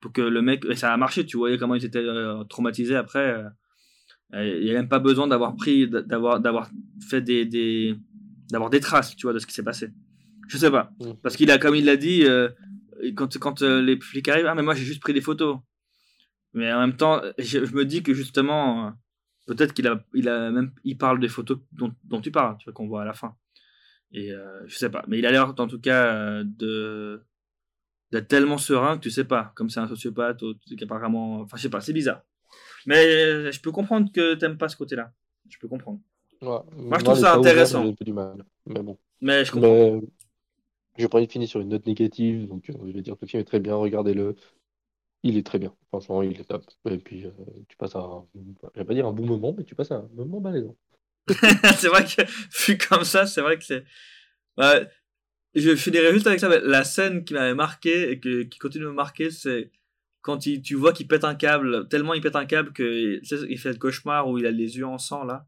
[0.00, 2.96] pour que le mec, et ça a marché, tu voyais comment ils étaient euh, traumatisés
[2.96, 3.44] après.
[4.32, 6.70] Euh, il n'y a même pas besoin d'avoir pris, d'avoir, d'avoir
[7.08, 7.96] fait des, des
[8.50, 9.90] d'avoir des traces, tu vois, de ce qui s'est passé.
[10.48, 11.12] Je sais pas, mm.
[11.22, 12.48] parce qu'il a, comme il l'a dit, euh,
[13.14, 15.58] quand, quand les flics arrivent, ah mais moi j'ai juste pris des photos.
[16.52, 18.92] Mais en même temps, je, me dis que justement,
[19.46, 22.64] peut-être qu'il a, il a même, il parle des photos dont, dont tu parles, tu
[22.64, 23.36] vois, qu'on voit à la fin.
[24.12, 24.32] Et
[24.66, 27.22] je sais pas, mais il a l'air en tout cas de
[28.12, 31.62] d'être tellement serein que tu sais pas, comme c'est un sociopathe ou apparemment, enfin je
[31.62, 32.22] sais pas, c'est bizarre.
[32.86, 35.12] Mais je peux comprendre que t'aimes pas ce côté-là.
[35.48, 36.00] Je peux comprendre.
[36.42, 36.64] Moi
[36.98, 37.84] je trouve ça intéressant.
[37.98, 38.98] J'ai du mal, mais bon.
[39.20, 39.68] Mais je comprends.
[39.68, 40.00] Mais...
[40.98, 43.40] Je pas finir sur une note négative, donc euh, je vais dire que le film
[43.40, 44.36] est très bien, regardez-le.
[45.22, 46.64] Il est très bien, franchement, il est top.
[46.86, 47.30] Et puis euh,
[47.68, 48.26] tu passes un,
[48.74, 50.70] je vais pas dire un bon moment, mais tu passes un moment balèze.
[51.76, 52.22] c'est vrai que
[52.66, 53.84] vu comme ça, c'est vrai que c'est.
[54.58, 54.88] Ouais,
[55.54, 56.48] je finirai juste avec ça.
[56.60, 59.70] La scène qui m'avait marqué et que, qui continue de me marquer, c'est
[60.22, 63.58] quand il, tu vois qu'il pète un câble, tellement il pète un câble qu'il il
[63.58, 65.46] fait le cauchemar où il a les yeux en sang là.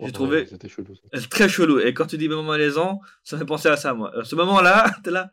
[0.00, 0.94] J'ai oh, trouvé c'était chelou,
[1.30, 1.78] très chelou.
[1.78, 4.12] Et quand tu dis moment malaisant, ça fait penser à ça, moi.
[4.18, 5.32] À ce moment-là, t'es là,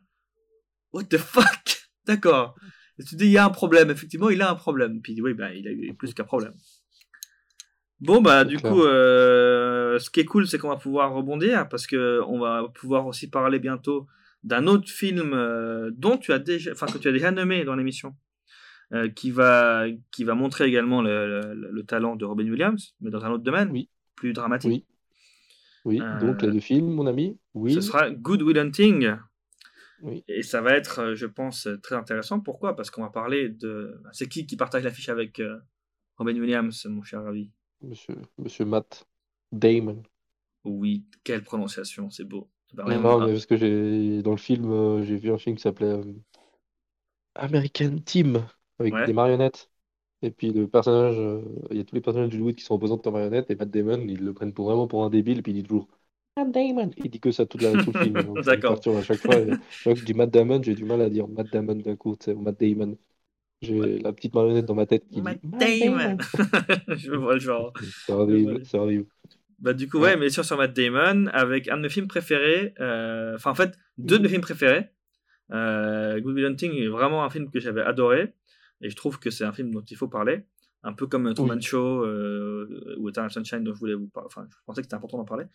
[0.93, 1.89] what the fuck?
[2.05, 2.55] D'accord.
[2.99, 3.89] Et tu dis, il y a un problème.
[3.89, 5.01] Effectivement, il a un problème.
[5.01, 6.53] Puis oui, ben, il a eu plus qu'un problème.
[8.01, 11.85] Bon, bah, du coup, euh, ce qui est cool, c'est qu'on va pouvoir rebondir parce
[11.85, 14.07] que on va pouvoir aussi parler bientôt
[14.43, 17.75] d'un autre film euh, dont tu as déjà, enfin, que tu as déjà nommé dans
[17.75, 18.15] l'émission,
[18.91, 23.23] euh, qui, va, qui va montrer également le, le, talent de Robin Williams, mais dans
[23.23, 23.87] un autre domaine, oui.
[24.15, 24.87] plus dramatique.
[25.85, 26.19] Oui, oui.
[26.21, 27.71] donc le film, mon ami, oui.
[27.71, 29.15] Ce sera Good Will Hunting.
[30.27, 32.39] Et ça va être, je pense, très intéressant.
[32.39, 32.75] Pourquoi?
[32.75, 34.01] Parce qu'on va parler de.
[34.11, 35.39] C'est qui qui partage l'affiche avec
[36.17, 37.51] Robin Williams, mon cher Ravi?
[37.83, 39.07] Monsieur, Monsieur Matt
[39.51, 40.03] Damon.
[40.63, 42.49] Oui, quelle prononciation, c'est beau.
[42.73, 45.87] Non, mais parce que j'ai dans le film, euh, j'ai vu un film qui s'appelait
[45.87, 46.03] euh,
[47.35, 48.45] American Team
[48.79, 49.69] avec des marionnettes.
[50.21, 51.15] Et puis le personnage,
[51.71, 53.71] il y a tous les personnages du Hollywood qui sont représentés en marionnettes et Matt
[53.71, 55.87] Damon, ils le prennent pour vraiment pour un débile et puis il dit toujours
[56.37, 56.91] Matt Damon.
[56.97, 58.41] Il dit que ça toute la, tout le film.
[58.45, 58.79] D'accord.
[58.87, 59.35] À chaque fois,
[59.83, 62.25] quand je dis Matt Damon, j'ai du mal à dire Matt Damon d'un coup, tu
[62.25, 62.97] sais, ou Matt Damon.
[63.61, 66.17] J'ai la petite marionnette dans ma tête qui Matt dit Damon.
[66.87, 67.73] je vois le genre.
[68.07, 69.05] Ça arrive, ça arrive.
[69.59, 72.73] Bah, du coup, ouais, mais sûr sur Matt Damon, avec un de mes films préférés,
[72.79, 74.89] euh, enfin, en fait, deux de mes films préférés.
[75.51, 78.33] Euh, Good Will Hunting est vraiment un film que j'avais adoré,
[78.81, 80.45] et je trouve que c'est un film dont il faut parler
[80.83, 84.27] un peu comme Truman Show euh, ou Eternal Sunshine dont je voulais vous parler.
[84.27, 85.45] Enfin, je pensais que c'était important d'en parler.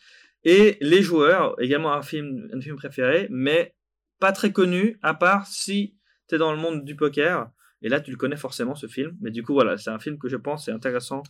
[0.45, 3.75] Et Les Joueurs, également un film, un film préféré, mais
[4.21, 5.97] pas très connu, à part si
[6.29, 7.51] tu es dans le monde du poker.
[7.83, 9.16] Et là, tu le connais forcément, ce film.
[9.20, 11.22] Mais du coup, voilà, c'est un film que je pense est intéressant.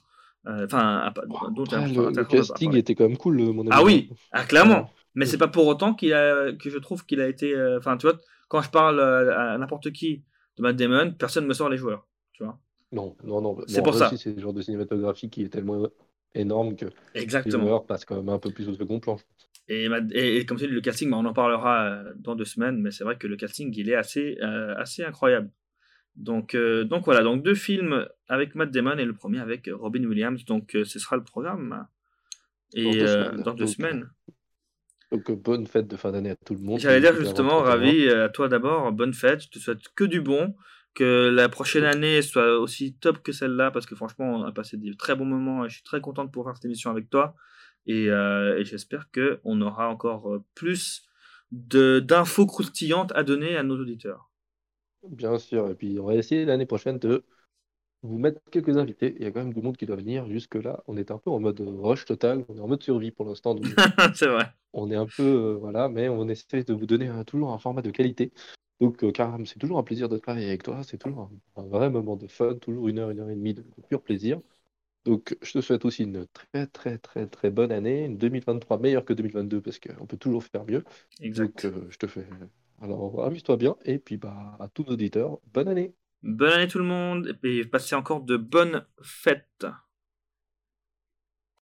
[0.46, 3.70] Euh, enfin, dont le, casting était quand même cool, mon ami.
[3.72, 4.90] Ah oui, ah, clairement.
[5.14, 7.54] Mais c'est pas pour autant qu'il a, que je trouve qu'il a été.
[7.54, 8.18] Euh, enfin, tu vois,
[8.48, 10.22] quand je parle à n'importe qui
[10.56, 12.06] de Matt Damon, personne me sort les joueurs.
[12.32, 12.58] Tu vois.
[12.92, 13.58] Non, non, non.
[13.66, 14.10] C'est pour ça.
[14.16, 15.88] C'est le genre de cinématographie qui est tellement
[16.34, 17.62] énorme que Exactement.
[17.62, 19.18] les joueurs passent quand même un peu plus au second plan.
[19.68, 22.80] Et, et, comme tu dis, le casting, bah, on en parlera euh, dans deux semaines,
[22.80, 25.50] mais c'est vrai que le casting, il est assez, euh, assez incroyable.
[26.16, 30.04] Donc, euh, donc voilà, donc deux films avec Matt Damon et le premier avec Robin
[30.04, 30.44] Williams.
[30.44, 31.86] Donc ce sera le programme.
[32.74, 33.04] Et
[33.44, 34.10] dans deux semaines.
[35.12, 36.80] Donc bonne fête de fin d'année à tout le monde.
[36.80, 39.42] J'allais dire justement, ravi à toi d'abord, bonne fête.
[39.42, 40.54] Je te souhaite que du bon
[40.96, 44.78] que la prochaine année soit aussi top que celle-là, parce que franchement, on a passé
[44.78, 47.10] des très bons moments et je suis très content de pouvoir faire cette émission avec
[47.10, 47.36] toi.
[47.86, 51.04] Et, euh, et j'espère qu'on aura encore euh, plus
[51.52, 54.25] d'infos croustillantes à donner à nos auditeurs.
[55.08, 57.24] Bien sûr, et puis on va essayer l'année prochaine de
[58.02, 59.14] vous mettre quelques invités.
[59.18, 60.28] Il y a quand même du monde qui doit venir.
[60.28, 63.26] Jusque-là, on est un peu en mode rush total, on est en mode survie pour
[63.26, 63.56] l'instant.
[64.14, 64.46] C'est vrai.
[64.72, 67.82] On est un peu, euh, voilà, mais on essaie de vous donner toujours un format
[67.82, 68.32] de qualité.
[68.80, 70.82] Donc, euh, Karam, c'est toujours un plaisir de travailler avec toi.
[70.82, 73.64] C'est toujours un, vrai moment de fun, toujours une heure, une heure et demie de,
[73.88, 74.40] pur plaisir.
[75.06, 79.04] Donc, je te souhaite aussi une très, très, très, très bonne année, une 2023 meilleure
[79.04, 80.84] que 2022 parce qu'on peut toujours faire mieux.
[81.20, 82.26] Donc, euh, je te fais.
[82.80, 85.94] Alors, amuse-toi bien et puis bah, à tous nos auditeurs, bonne année.
[86.22, 89.66] Bonne année tout le monde et passez encore de bonnes fêtes.